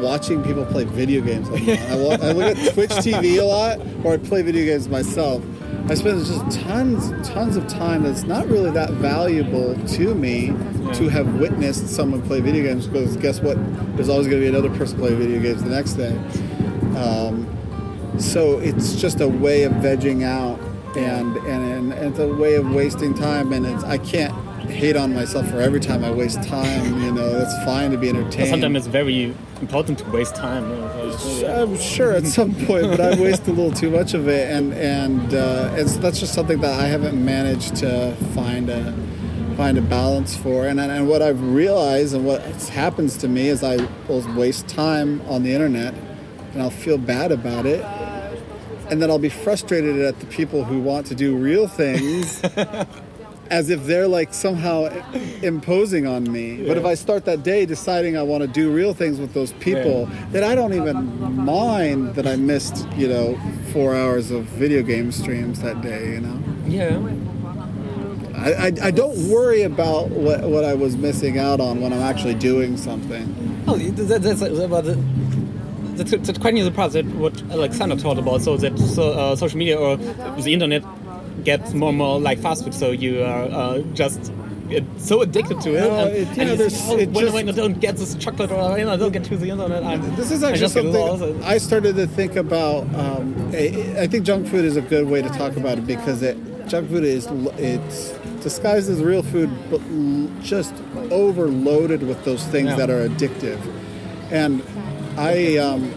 watching 0.00 0.42
people 0.44 0.64
play 0.64 0.84
video 0.84 1.20
games. 1.20 1.48
I, 1.50 1.96
wa- 1.96 2.16
I 2.22 2.32
look 2.32 2.56
at 2.56 2.72
Twitch 2.74 2.90
TV 2.90 3.40
a 3.40 3.44
lot, 3.44 3.80
or 4.04 4.14
I 4.14 4.16
play 4.16 4.42
video 4.42 4.64
games 4.64 4.88
myself. 4.88 5.42
I 5.90 5.94
spend 5.94 6.24
just 6.24 6.60
tons, 6.62 7.10
tons 7.28 7.56
of 7.56 7.66
time 7.66 8.02
that's 8.04 8.22
not 8.24 8.46
really 8.46 8.70
that 8.72 8.90
valuable 8.92 9.74
to 9.74 10.14
me 10.14 10.48
to 10.94 11.08
have 11.08 11.34
witnessed 11.40 11.88
someone 11.88 12.22
play 12.22 12.40
video 12.40 12.62
games. 12.62 12.86
Because 12.86 13.16
guess 13.16 13.40
what? 13.40 13.56
There's 13.96 14.08
always 14.08 14.28
going 14.28 14.40
to 14.42 14.50
be 14.50 14.56
another 14.56 14.70
person 14.78 14.98
play 14.98 15.14
video 15.14 15.40
games 15.40 15.62
the 15.64 15.70
next 15.70 15.94
day. 15.94 16.14
Um, 16.96 17.48
so 18.20 18.58
it's 18.58 18.94
just 18.96 19.20
a 19.20 19.28
way 19.28 19.62
of 19.64 19.72
vegging 19.74 20.22
out, 20.24 20.58
and 20.96 21.36
and, 21.36 21.92
and 21.92 22.10
it's 22.10 22.18
a 22.18 22.28
way 22.34 22.54
of 22.56 22.70
wasting 22.72 23.14
time. 23.14 23.52
And 23.52 23.66
it's, 23.66 23.84
I 23.84 23.98
can't 23.98 24.32
hate 24.68 24.96
on 24.96 25.14
myself 25.14 25.48
for 25.50 25.60
every 25.60 25.80
time 25.80 26.04
I 26.04 26.10
waste 26.10 26.42
time. 26.42 27.00
You 27.02 27.12
know, 27.12 27.26
it's 27.38 27.54
fine 27.64 27.90
to 27.92 27.96
be 27.98 28.08
entertained. 28.10 28.48
Sometimes 28.50 28.76
it's 28.78 28.86
very 28.86 29.34
important 29.60 29.98
to 30.00 30.10
waste 30.10 30.34
time. 30.36 30.68
you 30.70 30.76
know, 30.76 31.16
so- 31.16 31.62
I'm 31.62 31.76
sure 31.78 32.12
at 32.12 32.26
some 32.26 32.54
point, 32.66 32.82
but 32.88 33.00
I 33.00 33.20
waste 33.20 33.46
a 33.48 33.50
little 33.52 33.72
too 33.72 33.90
much 33.90 34.14
of 34.14 34.28
it, 34.28 34.50
and 34.50 34.72
and 34.74 35.34
uh, 35.34 35.74
and 35.76 35.88
so 35.88 35.98
that's 36.00 36.20
just 36.20 36.34
something 36.34 36.60
that 36.60 36.78
I 36.78 36.86
haven't 36.86 37.22
managed 37.24 37.76
to 37.76 38.14
find 38.34 38.68
a 38.68 38.92
find 39.56 39.76
a 39.78 39.82
balance 39.82 40.36
for. 40.36 40.66
And 40.68 40.78
and 40.80 41.08
what 41.08 41.22
I've 41.22 41.42
realized 41.42 42.14
and 42.14 42.24
what 42.26 42.42
happens 42.70 43.16
to 43.18 43.28
me 43.28 43.48
is 43.48 43.64
I 43.64 43.76
will 44.08 44.22
waste 44.36 44.68
time 44.68 45.20
on 45.28 45.42
the 45.42 45.52
internet, 45.52 45.94
and 46.52 46.62
I'll 46.62 46.70
feel 46.70 46.98
bad 46.98 47.32
about 47.32 47.64
it, 47.66 47.80
and 48.90 49.00
then 49.00 49.10
I'll 49.10 49.18
be 49.18 49.28
frustrated 49.28 50.00
at 50.00 50.18
the 50.20 50.26
people 50.26 50.64
who 50.64 50.80
want 50.80 51.06
to 51.06 51.14
do 51.14 51.36
real 51.36 51.68
things. 51.68 52.42
As 53.50 53.70
if 53.70 53.86
they're 53.86 54.08
like 54.08 54.34
somehow 54.34 54.88
imposing 55.42 56.06
on 56.06 56.30
me. 56.30 56.66
But 56.66 56.76
if 56.76 56.84
I 56.84 56.92
start 56.92 57.24
that 57.24 57.42
day 57.42 57.64
deciding 57.64 58.14
I 58.14 58.22
want 58.22 58.42
to 58.42 58.46
do 58.46 58.70
real 58.70 58.92
things 58.92 59.18
with 59.18 59.32
those 59.32 59.54
people, 59.54 60.04
then 60.32 60.44
I 60.44 60.54
don't 60.54 60.74
even 60.74 61.34
mind 61.46 62.14
that 62.16 62.26
I 62.26 62.36
missed, 62.36 62.86
you 62.94 63.08
know, 63.08 63.40
four 63.72 63.94
hours 63.94 64.30
of 64.30 64.44
video 64.44 64.82
game 64.82 65.10
streams 65.12 65.62
that 65.62 65.80
day, 65.80 66.12
you 66.12 66.20
know? 66.20 66.38
yeah. 66.66 67.00
I, 68.38 68.52
I, 68.52 68.72
I 68.84 68.90
don't 68.90 69.28
worry 69.28 69.62
about 69.62 70.10
what, 70.10 70.42
what 70.42 70.64
I 70.64 70.74
was 70.74 70.96
missing 70.96 71.38
out 71.38 71.60
on 71.60 71.80
when 71.80 71.92
I'm 71.92 72.02
actually 72.02 72.34
doing 72.34 72.76
something. 72.76 73.64
Oh, 73.66 73.76
that, 73.76 74.22
that's 74.22 74.42
about 74.42 74.84
the. 74.84 74.94
That's, 75.98 76.10
that's 76.26 76.38
quite 76.38 76.54
near 76.54 76.64
the 76.64 76.70
part 76.70 76.92
that 76.92 77.04
what 77.06 77.40
Alexander 77.50 77.96
talked 77.96 78.18
about. 78.20 78.40
So 78.42 78.56
that 78.56 78.78
so, 78.78 79.12
uh, 79.12 79.36
social 79.36 79.58
media 79.58 79.76
or 79.78 79.96
the 79.96 80.52
internet 80.52 80.82
gets 81.44 81.74
more 81.74 81.90
and 81.90 81.98
more 81.98 82.20
like 82.20 82.38
fast 82.38 82.64
food. 82.64 82.74
So 82.74 82.90
you 82.90 83.22
are 83.22 83.44
uh, 83.44 83.78
just 83.94 84.32
so 84.98 85.22
addicted 85.22 85.60
to 85.62 85.70
it. 85.76 85.80
No, 85.80 85.94
and, 86.06 86.16
it- 86.16 86.28
and 86.38 86.60
there's- 86.60 86.88
oh, 86.88 86.96
it 86.98 87.08
when, 87.10 87.24
just- 87.24 87.34
when 87.34 87.48
I 87.48 87.52
don't 87.52 87.80
get 87.80 87.96
this 87.96 88.14
chocolate 88.16 88.50
or 88.50 88.78
you 88.78 88.84
know, 88.84 88.92
I 88.92 88.96
don't 88.96 89.12
get 89.12 89.24
to 89.24 89.36
the 89.36 89.50
internet, 89.50 89.82
I'm, 89.84 90.00
This 90.16 90.30
is 90.30 90.42
I 90.42 90.50
actually 90.50 90.60
just 90.60 90.74
something 90.74 91.42
I 91.42 91.58
started 91.58 91.96
to 91.96 92.06
think 92.06 92.36
about. 92.36 92.82
Um, 92.94 93.50
I 93.54 93.94
I 94.04 94.06
think 94.06 94.24
junk 94.24 94.46
food 94.48 94.64
is 94.64 94.76
a 94.76 94.82
good 94.82 95.08
way 95.08 95.20
to 95.22 95.28
talk 95.30 95.56
about 95.56 95.78
it 95.78 95.86
because 95.86 96.22
it 96.22 96.36
junk 96.68 96.90
food 96.90 97.04
is 97.04 97.26
it's 97.58 98.12
disguised 98.42 98.88
as 98.90 99.00
real 99.02 99.22
food, 99.22 99.50
but 99.70 99.80
l- 99.90 100.28
just 100.42 100.74
overloaded 101.10 102.02
with 102.02 102.22
those 102.24 102.44
things 102.46 102.68
Yeah. 102.70 102.76
that 102.76 102.90
are 102.90 103.08
addictive. 103.08 103.58
And 104.30 104.62
I 105.18 105.56
um, 105.58 105.92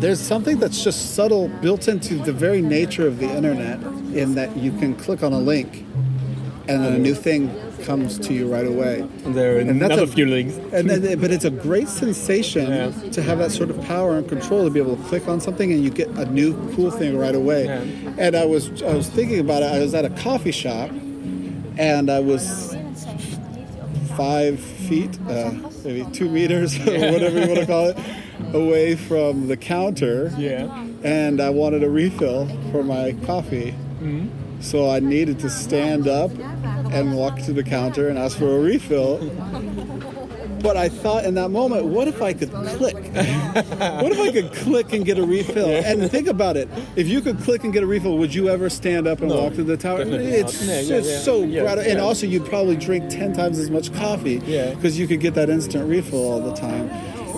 there's 0.00 0.20
something 0.20 0.58
that's 0.58 0.82
just 0.82 1.14
subtle 1.14 1.48
built 1.48 1.88
into 1.88 2.16
the 2.16 2.32
very 2.32 2.60
nature 2.60 3.06
of 3.06 3.18
the 3.18 3.28
internet 3.30 3.80
in 4.14 4.34
that 4.34 4.56
you 4.56 4.72
can 4.72 4.94
click 4.94 5.22
on 5.22 5.32
a 5.32 5.38
link 5.38 5.84
and 6.68 6.84
a 6.84 6.98
new 6.98 7.14
thing 7.14 7.50
comes 7.84 8.18
to 8.18 8.34
you 8.34 8.52
right 8.52 8.66
away. 8.66 9.00
And 9.24 9.34
there 9.36 9.56
are 9.56 9.58
And 9.60 9.80
that's 9.80 9.92
another 9.94 10.02
a- 10.02 10.06
few 10.14 10.26
links. 10.26 10.56
And 10.72 10.90
then, 10.90 11.20
but 11.20 11.30
it's 11.30 11.44
a 11.44 11.50
great 11.50 11.86
sensation 11.88 12.68
Yeah. 12.68 12.90
to 13.12 13.22
have 13.22 13.38
that 13.38 13.52
sort 13.52 13.70
of 13.70 13.80
power 13.82 14.16
and 14.18 14.28
control 14.28 14.64
to 14.64 14.70
be 14.70 14.80
able 14.80 14.96
to 14.96 15.02
click 15.04 15.28
on 15.28 15.40
something 15.40 15.72
and 15.72 15.84
you 15.84 15.90
get 15.90 16.08
a 16.16 16.24
new 16.26 16.54
cool 16.74 16.90
thing 16.90 17.16
right 17.16 17.34
away. 17.36 17.66
Yeah. 17.66 17.84
And 18.18 18.34
I 18.36 18.44
was 18.44 18.82
I 18.82 18.94
was 18.94 19.08
thinking 19.08 19.38
about 19.38 19.62
it. 19.62 19.66
I 19.66 19.78
was 19.78 19.94
at 19.94 20.04
a 20.04 20.10
coffee 20.10 20.50
shop, 20.50 20.90
and 21.78 22.10
I 22.10 22.18
was 22.18 22.74
five 24.16 24.58
feet, 24.60 25.18
uh, 25.28 25.52
maybe 25.84 26.10
two 26.12 26.28
meters, 26.28 26.78
or 26.86 27.12
whatever 27.12 27.40
you 27.40 27.48
want 27.48 27.60
to 27.60 27.66
call 27.66 27.88
it, 27.88 27.98
away 28.54 28.96
from 28.96 29.48
the 29.48 29.56
counter. 29.56 30.32
Yeah. 30.36 30.86
And 31.02 31.40
I 31.40 31.50
wanted 31.50 31.82
a 31.82 31.90
refill 31.90 32.48
for 32.70 32.82
my 32.82 33.16
coffee. 33.24 33.72
Mm-hmm. 34.00 34.60
So 34.60 34.90
I 34.90 35.00
needed 35.00 35.38
to 35.40 35.50
stand 35.50 36.08
up 36.08 36.30
and 36.90 37.14
walk 37.14 37.38
to 37.42 37.52
the 37.52 37.62
counter 37.62 38.08
and 38.08 38.18
ask 38.18 38.38
for 38.38 38.56
a 38.56 38.58
refill. 38.58 39.18
But 40.66 40.76
I 40.76 40.88
thought 40.88 41.24
in 41.24 41.34
that 41.34 41.50
moment, 41.50 41.84
what 41.84 42.08
if 42.08 42.20
I 42.20 42.32
could 42.32 42.50
click? 42.50 42.96
what 42.96 44.10
if 44.10 44.18
I 44.18 44.32
could 44.32 44.52
click 44.52 44.92
and 44.92 45.04
get 45.04 45.16
a 45.16 45.24
refill? 45.24 45.68
And 45.68 46.10
think 46.10 46.26
about 46.26 46.56
it. 46.56 46.68
If 46.96 47.06
you 47.06 47.20
could 47.20 47.38
click 47.38 47.62
and 47.62 47.72
get 47.72 47.84
a 47.84 47.86
refill, 47.86 48.18
would 48.18 48.34
you 48.34 48.48
ever 48.48 48.68
stand 48.68 49.06
up 49.06 49.20
and 49.20 49.28
No, 49.28 49.42
walk 49.42 49.54
to 49.54 49.62
the 49.62 49.76
tower? 49.76 50.00
It's. 50.02 50.66
Yeah, 50.66 50.98
yeah, 50.98 51.18
so 51.20 51.44
And 51.44 52.00
also, 52.00 52.26
you'd 52.26 52.46
probably 52.46 52.74
drink 52.74 53.10
10 53.10 53.32
times 53.32 53.60
as 53.60 53.70
much 53.70 53.94
coffee 53.94 54.40
because 54.40 54.98
you 54.98 55.06
could 55.06 55.20
get 55.20 55.34
that 55.34 55.50
instant 55.50 55.88
refill 55.88 56.32
all 56.32 56.40
the 56.40 56.54
time. 56.56 56.90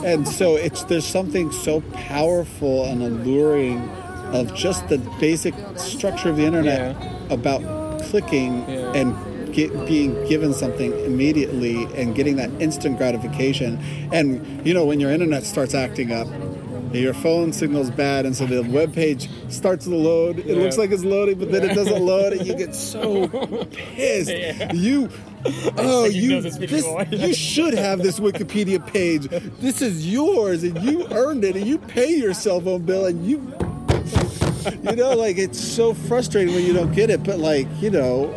And 0.06 0.26
so 0.26 0.56
it's 0.56 0.84
there's 0.84 1.04
something 1.04 1.52
so 1.52 1.82
powerful 1.92 2.86
and 2.86 3.02
alluring 3.02 3.86
of 4.32 4.54
just 4.54 4.88
the 4.88 4.96
basic 5.20 5.54
structure 5.76 6.30
of 6.30 6.36
the 6.36 6.46
internet 6.46 6.96
about 7.30 7.60
clicking 8.04 8.62
and 8.94 9.14
get, 9.58 9.86
being 9.86 10.12
given 10.28 10.54
something 10.54 10.92
immediately 11.04 11.84
and 11.96 12.14
getting 12.14 12.36
that 12.36 12.50
instant 12.60 12.96
gratification. 12.96 13.78
And 14.12 14.64
you 14.66 14.72
know 14.72 14.84
when 14.84 15.00
your 15.00 15.10
internet 15.10 15.42
starts 15.44 15.74
acting 15.74 16.12
up, 16.12 16.28
your 16.92 17.12
phone 17.12 17.52
signal's 17.52 17.90
bad, 17.90 18.24
and 18.24 18.34
so 18.36 18.46
the 18.46 18.62
web 18.62 18.94
page 18.94 19.28
starts 19.50 19.84
to 19.84 19.94
load. 19.94 20.38
It 20.38 20.46
Yeah. 20.46 20.54
looks 20.62 20.78
like 20.78 20.90
it's 20.90 21.04
loading, 21.04 21.38
but 21.38 21.50
then 21.52 21.68
it 21.68 21.74
doesn't 21.74 22.02
load, 22.12 22.32
and 22.32 22.46
you 22.46 22.54
get 22.54 22.74
so 22.74 23.28
pissed. 23.70 24.30
Yeah. 24.30 24.72
You, 24.72 25.10
oh, 25.76 26.06
you 26.06 26.40
this, 26.40 26.58
you 27.10 27.34
should 27.34 27.74
have 27.74 27.98
this 27.98 28.18
Wikipedia 28.20 28.84
page. 28.86 29.26
This 29.60 29.82
is 29.82 30.10
yours, 30.10 30.62
and 30.62 30.80
you 30.82 31.06
earned 31.10 31.44
it, 31.44 31.56
and 31.56 31.66
you 31.66 31.78
pay 31.78 32.14
your 32.16 32.32
cell 32.32 32.60
phone 32.60 32.82
bill, 32.82 33.04
and 33.06 33.26
you 33.26 33.52
you 34.82 34.96
know, 34.96 35.14
like 35.14 35.36
it's 35.38 35.60
so 35.60 35.92
frustrating 35.94 36.54
when 36.54 36.64
you 36.64 36.72
don't 36.72 36.92
get 36.92 37.10
it. 37.10 37.22
But 37.22 37.38
like, 37.38 37.66
you 37.82 37.90
know, 37.90 38.34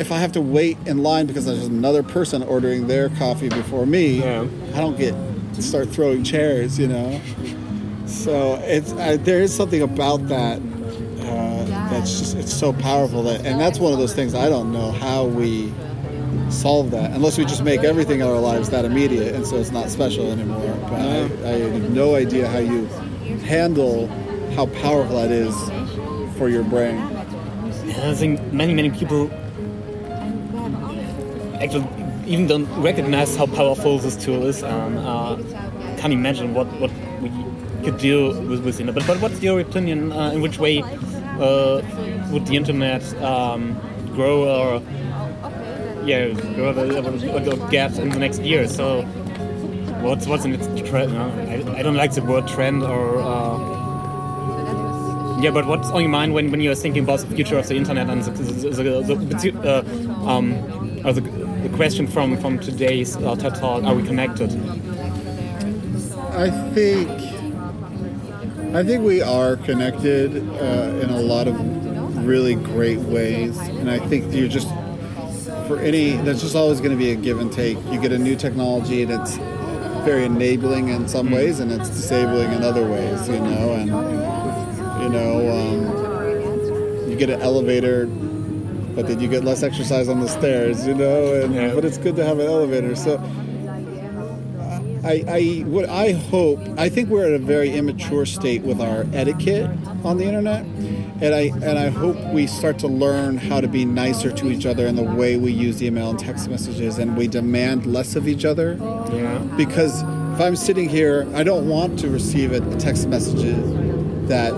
if 0.00 0.10
I 0.10 0.18
have 0.18 0.32
to 0.32 0.40
wait 0.40 0.78
in 0.86 1.02
line 1.02 1.26
because 1.26 1.44
there's 1.44 1.66
another 1.66 2.02
person 2.02 2.42
ordering 2.42 2.86
their 2.86 3.10
coffee 3.10 3.50
before 3.50 3.84
me, 3.84 4.20
Yeah. 4.20 4.46
I 4.74 4.78
don't 4.80 4.98
get 4.98 5.14
start 5.58 5.90
throwing 5.90 6.24
chairs. 6.24 6.78
You 6.78 6.88
know, 6.88 7.20
So 8.06 8.54
it's 8.62 8.92
uh, 8.92 9.18
there 9.20 9.40
is 9.40 9.54
something 9.54 9.82
about 9.82 10.26
that 10.28 10.58
uh, 11.20 11.64
that's 11.90 12.18
just 12.18 12.34
it's 12.36 12.52
so 12.52 12.72
powerful 12.72 13.22
that, 13.24 13.44
and 13.44 13.60
that's 13.60 13.78
one 13.78 13.92
of 13.92 13.98
those 13.98 14.14
things 14.14 14.34
I 14.34 14.48
don't 14.48 14.72
know 14.72 14.90
how 14.90 15.26
we 15.26 15.72
solve 16.48 16.90
that 16.92 17.10
unless 17.12 17.36
we 17.38 17.44
just 17.44 17.62
make 17.62 17.84
everything 17.84 18.20
in 18.20 18.26
our 18.26 18.38
lives 18.40 18.70
that 18.70 18.84
immediate, 18.86 19.34
and 19.34 19.46
so 19.46 19.56
it's 19.56 19.70
not 19.70 19.90
special 19.90 20.32
anymore. 20.32 20.76
But 20.84 21.00
I, 21.00 21.18
I 21.44 21.52
have 21.58 21.90
no 21.90 22.14
idea 22.14 22.48
how 22.48 22.58
you 22.58 22.86
handle 23.44 24.08
how 24.56 24.66
powerful 24.66 25.16
that 25.16 25.30
is 25.30 25.54
for 26.38 26.48
your 26.48 26.64
brain. 26.64 26.96
I 28.02 28.14
think 28.14 28.40
many, 28.52 28.72
many 28.72 28.90
people 28.90 29.30
actually 31.60 31.86
even 32.26 32.46
don't 32.46 32.82
recognize 32.82 33.36
how 33.36 33.46
powerful 33.46 33.98
this 33.98 34.16
tool 34.16 34.46
is 34.46 34.62
and 34.62 34.98
uh, 34.98 35.36
can't 35.98 36.12
imagine 36.12 36.54
what, 36.54 36.66
what 36.80 36.90
we 37.20 37.30
could 37.84 37.98
do 37.98 38.28
with, 38.48 38.64
with 38.64 38.80
it. 38.80 38.94
But, 38.94 39.06
but 39.06 39.20
what's 39.20 39.42
your 39.42 39.60
opinion? 39.60 40.12
Uh, 40.12 40.30
in 40.30 40.40
which 40.40 40.58
way 40.58 40.82
uh, 40.82 41.82
would 42.30 42.46
the 42.46 42.56
internet 42.56 43.02
um, 43.22 43.74
grow 44.14 44.48
or 44.48 44.82
yeah, 46.04 46.28
grow 46.54 46.72
or, 46.72 47.54
or 47.54 47.70
get 47.70 47.98
in 47.98 48.10
the 48.10 48.18
next 48.18 48.40
year? 48.40 48.66
So 48.66 49.02
what's 50.02 50.26
what's 50.26 50.44
in 50.44 50.54
its 50.54 50.88
trend? 50.88 51.16
I, 51.16 51.78
I 51.78 51.82
don't 51.82 51.96
like 51.96 52.14
the 52.14 52.22
word 52.22 52.48
trend 52.48 52.82
or 52.82 53.18
uh, 53.18 53.80
yeah, 55.40 55.50
but 55.50 55.66
what's 55.66 55.88
on 55.88 56.02
your 56.02 56.10
mind 56.10 56.34
when, 56.34 56.50
when 56.50 56.60
you're 56.60 56.74
thinking 56.74 57.02
about 57.02 57.20
the 57.20 57.34
future 57.34 57.58
of 57.58 57.66
the 57.66 57.74
internet 57.74 58.10
and 58.10 58.22
the, 58.22 58.30
the, 58.30 58.82
the, 59.02 59.14
the 59.14 59.50
uh, 59.66 60.28
um, 60.28 60.52
uh, 61.04 61.12
the, 61.12 61.49
the 61.62 61.68
question 61.76 62.06
from 62.06 62.36
from 62.38 62.58
today's 62.58 63.16
uh, 63.16 63.36
TED 63.36 63.54
Talk? 63.56 63.84
Are 63.84 63.94
we 63.94 64.02
connected? 64.02 64.50
I 66.32 66.50
think 66.72 67.10
I 68.74 68.82
think 68.82 69.04
we 69.04 69.20
are 69.20 69.56
connected 69.56 70.36
uh, 70.36 71.00
in 71.02 71.10
a 71.10 71.20
lot 71.20 71.48
of 71.48 71.56
really 72.26 72.54
great 72.54 72.98
ways, 73.00 73.58
and 73.58 73.90
I 73.90 73.98
think 73.98 74.32
you're 74.32 74.48
just 74.48 74.68
for 75.66 75.78
any. 75.78 76.16
There's 76.16 76.40
just 76.40 76.56
always 76.56 76.80
going 76.80 76.92
to 76.92 76.96
be 76.96 77.10
a 77.10 77.16
give 77.16 77.40
and 77.40 77.52
take. 77.52 77.76
You 77.90 78.00
get 78.00 78.12
a 78.12 78.18
new 78.18 78.36
technology, 78.36 79.02
and 79.02 79.12
it's 79.12 79.36
very 80.04 80.24
enabling 80.24 80.88
in 80.88 81.08
some 81.08 81.30
ways, 81.30 81.60
and 81.60 81.70
it's 81.70 81.90
disabling 81.90 82.52
in 82.52 82.62
other 82.62 82.88
ways. 82.88 83.28
You 83.28 83.40
know, 83.40 83.72
and 83.74 83.86
you 85.02 85.08
know, 85.08 85.50
um, 85.50 87.10
you 87.10 87.16
get 87.16 87.28
an 87.28 87.42
elevator, 87.42 88.06
but 89.00 89.08
then 89.08 89.20
you 89.20 89.28
get 89.28 89.44
less 89.44 89.62
exercise 89.62 90.08
on 90.08 90.20
the 90.20 90.28
stairs. 90.28 90.86
You 90.86 90.94
know, 90.94 91.34
and 91.42 91.54
Yeah. 91.54 91.74
but 91.74 91.84
it's 91.84 91.98
good 91.98 92.16
to 92.16 92.24
have 92.24 92.38
an 92.38 92.46
elevator. 92.46 92.94
So. 92.94 93.20
I, 95.02 95.24
I 95.26 95.42
what 95.66 95.88
I 95.88 96.12
hope 96.12 96.60
I 96.76 96.90
think 96.90 97.08
we're 97.08 97.26
at 97.26 97.32
a 97.32 97.38
very 97.38 97.70
immature 97.72 98.26
state 98.26 98.60
with 98.62 98.82
our 98.82 99.06
etiquette 99.14 99.70
on 100.04 100.18
the 100.18 100.24
internet, 100.24 100.62
and 101.22 101.34
I 101.34 101.50
and 101.66 101.78
I 101.78 101.88
hope 101.88 102.18
we 102.34 102.46
start 102.46 102.78
to 102.80 102.86
learn 102.86 103.38
how 103.38 103.62
to 103.62 103.66
be 103.66 103.86
nicer 103.86 104.30
to 104.30 104.50
each 104.50 104.66
other 104.66 104.86
in 104.86 104.96
the 104.96 105.02
way 105.02 105.38
we 105.38 105.52
use 105.52 105.82
email 105.82 106.10
and 106.10 106.18
text 106.18 106.50
messages, 106.50 106.98
and 106.98 107.16
we 107.16 107.28
demand 107.28 107.86
less 107.86 108.14
of 108.14 108.28
each 108.28 108.44
other. 108.44 108.76
Yeah. 109.10 109.38
Because 109.56 110.02
if 110.34 110.40
I'm 110.40 110.54
sitting 110.54 110.88
here, 110.88 111.26
I 111.34 111.44
don't 111.44 111.66
want 111.66 111.98
to 112.00 112.10
receive 112.10 112.52
a 112.52 112.60
text 112.78 113.08
message 113.08 113.40
that 114.28 114.52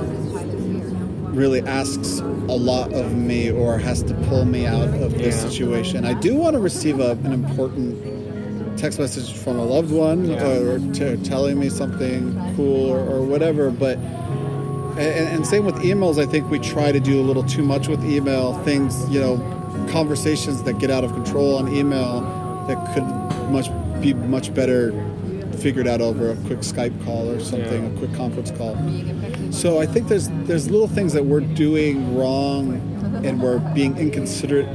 really 1.33 1.61
asks 1.63 2.19
a 2.21 2.23
lot 2.57 2.93
of 2.93 3.15
me 3.15 3.51
or 3.51 3.79
has 3.79 4.03
to 4.05 4.15
pull 4.29 4.45
me 4.45 4.67
out 4.67 4.89
of 4.89 5.13
this 5.19 5.37
Yeah. 5.43 5.49
situation. 5.49 6.05
I 6.05 6.15
do 6.15 6.35
want 6.37 6.55
to 6.55 6.61
receive 6.61 7.01
a, 7.01 7.13
an 7.25 7.33
important 7.33 8.79
text 8.79 8.99
message 8.99 9.33
from 9.33 9.59
a 9.59 9.65
loved 9.65 9.91
one 9.91 10.29
Yeah. 10.29 10.45
or 10.47 10.79
t- 10.93 11.17
telling 11.25 11.59
me 11.59 11.69
something 11.69 12.35
cool 12.57 12.91
or, 12.91 12.99
or 13.01 13.23
whatever, 13.23 13.71
but 13.71 13.99
and, 14.99 15.29
and 15.37 15.47
same 15.47 15.65
with 15.65 15.77
emails. 15.77 16.21
I 16.23 16.27
think 16.27 16.51
we 16.51 16.59
try 16.59 16.93
to 16.93 17.01
do 17.01 17.19
a 17.19 17.25
little 17.25 17.45
too 17.45 17.63
much 17.63 17.89
with 17.89 18.05
email. 18.05 18.53
Things, 18.65 19.09
you 19.09 19.21
know, 19.21 19.39
conversations 19.91 20.63
that 20.65 20.79
get 20.79 20.91
out 20.91 21.03
of 21.03 21.13
control 21.15 21.57
on 21.57 21.75
email 21.75 22.21
that 22.69 22.77
could 22.95 23.05
much 23.51 23.71
be 24.03 24.13
much 24.13 24.53
better 24.55 24.93
figured 25.59 25.87
out 25.87 26.01
over 26.03 26.33
a 26.33 26.37
quick 26.47 26.59
Skype 26.59 27.05
call 27.05 27.31
or 27.31 27.41
something, 27.41 27.83
Yeah. 27.85 27.89
a 27.89 27.99
quick 27.99 28.13
conference 28.15 28.51
call. 28.51 28.75
So 29.53 29.81
I 29.81 29.87
think 29.87 30.09
there's 30.09 30.29
there's 30.47 30.71
little 30.71 30.89
things 30.89 31.13
that 31.13 31.25
we're 31.25 31.41
doing 31.41 32.17
wrong, 32.17 32.75
and 33.25 33.41
we're 33.41 33.59
being 33.75 33.97
inconsiderate 33.99 34.67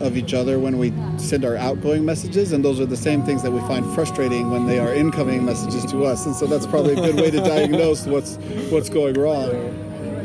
of 0.00 0.16
each 0.16 0.32
other 0.32 0.58
when 0.58 0.78
we 0.78 0.92
send 1.18 1.44
our 1.44 1.56
outgoing 1.56 2.04
messages, 2.04 2.52
and 2.52 2.64
those 2.64 2.80
are 2.80 2.86
the 2.86 2.96
same 2.96 3.22
things 3.22 3.42
that 3.42 3.50
we 3.50 3.58
find 3.60 3.84
frustrating 3.92 4.50
when 4.50 4.66
they 4.66 4.78
are 4.78 4.94
incoming 4.94 5.44
messages 5.44 5.84
to 5.86 6.04
us. 6.04 6.24
And 6.26 6.34
so 6.34 6.46
that's 6.46 6.64
probably 6.64 6.92
a 6.92 6.96
good 6.96 7.16
way 7.16 7.30
to 7.30 7.38
diagnose 7.54 8.06
what's 8.06 8.36
what's 8.70 8.88
going 8.88 9.14
wrong. 9.14 9.50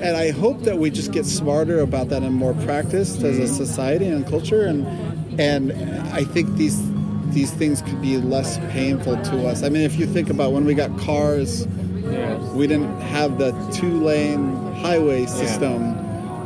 And 0.02 0.16
I 0.16 0.30
hope 0.30 0.62
that 0.62 0.78
we 0.78 0.92
just 0.92 1.12
get 1.12 1.26
smarter 1.26 1.80
about 1.80 2.10
that 2.10 2.22
and 2.22 2.36
more 2.36 2.54
practiced 2.54 3.24
as 3.24 3.40
a 3.40 3.42
mm-hmm. 3.42 3.54
society 3.54 4.08
and 4.08 4.26
culture. 4.28 4.66
And 4.68 4.86
and 5.42 5.74
I 6.14 6.24
think 6.24 6.56
these 6.58 6.80
these 7.32 7.52
things 7.52 7.82
could 7.82 8.02
be 8.04 8.18
less 8.18 8.60
painful 8.72 9.18
to 9.24 9.48
us. 9.48 9.64
I 9.64 9.70
mean, 9.70 9.82
if 9.82 9.98
you 9.98 10.06
think 10.06 10.30
about 10.30 10.54
when 10.54 10.64
we 10.64 10.76
got 10.76 10.96
cars, 11.00 11.68
Yeah. 12.12 12.38
we 12.54 12.68
didn't 12.68 13.00
have 13.02 13.38
the 13.38 13.52
two 13.74 14.00
lane 14.04 14.74
highway 14.76 15.26
system. 15.26 16.02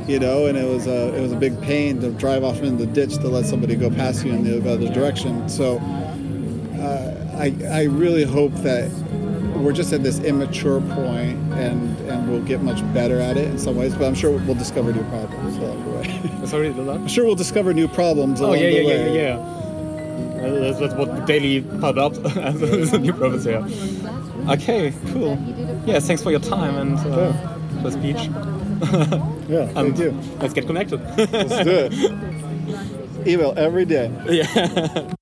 You 0.08 0.17
know, 0.19 0.48
and 0.48 0.58
it 0.58 0.67
was 0.67 0.88
a 0.88 1.13
it 1.15 1.22
was 1.22 1.32
a 1.32 1.36
big 1.36 1.62
pain 1.62 2.00
to 2.02 2.10
drive 2.12 2.43
off 2.43 2.62
into 2.63 2.84
the 2.84 2.91
ditch 2.91 3.15
to 3.17 3.28
let 3.28 3.45
somebody 3.45 3.76
go 3.76 3.91
past 3.91 4.26
you 4.26 4.32
in 4.34 4.43
the 4.43 4.58
other 4.72 4.89
direction. 4.91 5.48
So, 5.48 5.78
uh, 6.80 7.38
I 7.38 7.54
I 7.69 7.84
really 7.84 8.24
hope 8.24 8.54
that 8.63 8.89
we're 9.56 9.72
just 9.74 9.93
at 9.93 10.02
this 10.02 10.19
immature 10.22 10.82
point, 10.82 11.38
and 11.54 11.95
and 12.10 12.28
we'll 12.28 12.41
get 12.41 12.62
much 12.63 12.82
better 12.91 13.19
at 13.19 13.38
it 13.38 13.50
in 13.50 13.60
some 13.60 13.76
ways. 13.76 13.93
But 13.93 14.06
I'm 14.08 14.15
sure 14.15 14.32
we'll 14.32 14.56
discover 14.56 14.91
new 14.93 15.04
problems 15.10 15.58
along 15.58 15.84
the 15.84 15.91
way. 15.91 16.45
Sorry, 16.48 16.69
the. 16.69 16.89
I'm 16.91 17.08
sure 17.08 17.26
we'll 17.26 17.36
discover 17.36 17.72
new 17.74 17.88
problems 17.88 18.41
Oh 18.41 18.45
along 18.48 18.60
yeah, 18.60 18.69
the 18.69 18.72
yeah, 18.72 18.82
yeah, 18.82 18.88
way. 18.88 19.15
yeah, 19.15 19.38
yeah. 19.38 20.45
Uh, 20.48 20.60
That's, 20.60 20.80
that's 20.80 20.93
what 20.95 21.09
daily 21.30 21.62
pop 21.80 21.96
up 21.98 22.13
as 22.38 22.92
a 22.92 22.98
new 22.98 23.13
here. 23.44 23.63
Okay, 24.50 24.92
cool. 25.13 25.38
Yeah, 25.86 26.00
thanks 26.00 26.24
for 26.24 26.32
your 26.32 26.39
time 26.39 26.76
and 26.76 26.98
uh, 26.98 27.32
the 27.84 27.92
speech. 27.92 28.30
Yeah, 29.50 29.65
thank 29.70 29.98
you. 29.98 30.12
Let's 30.39 30.54
get 30.54 30.68
connected. 30.68 31.02
Let's 31.18 31.63
do 31.63 31.89
it. 31.89 33.28
Email 33.28 33.54
every 33.58 33.84
day. 33.84 34.12
yeah. 34.30 35.15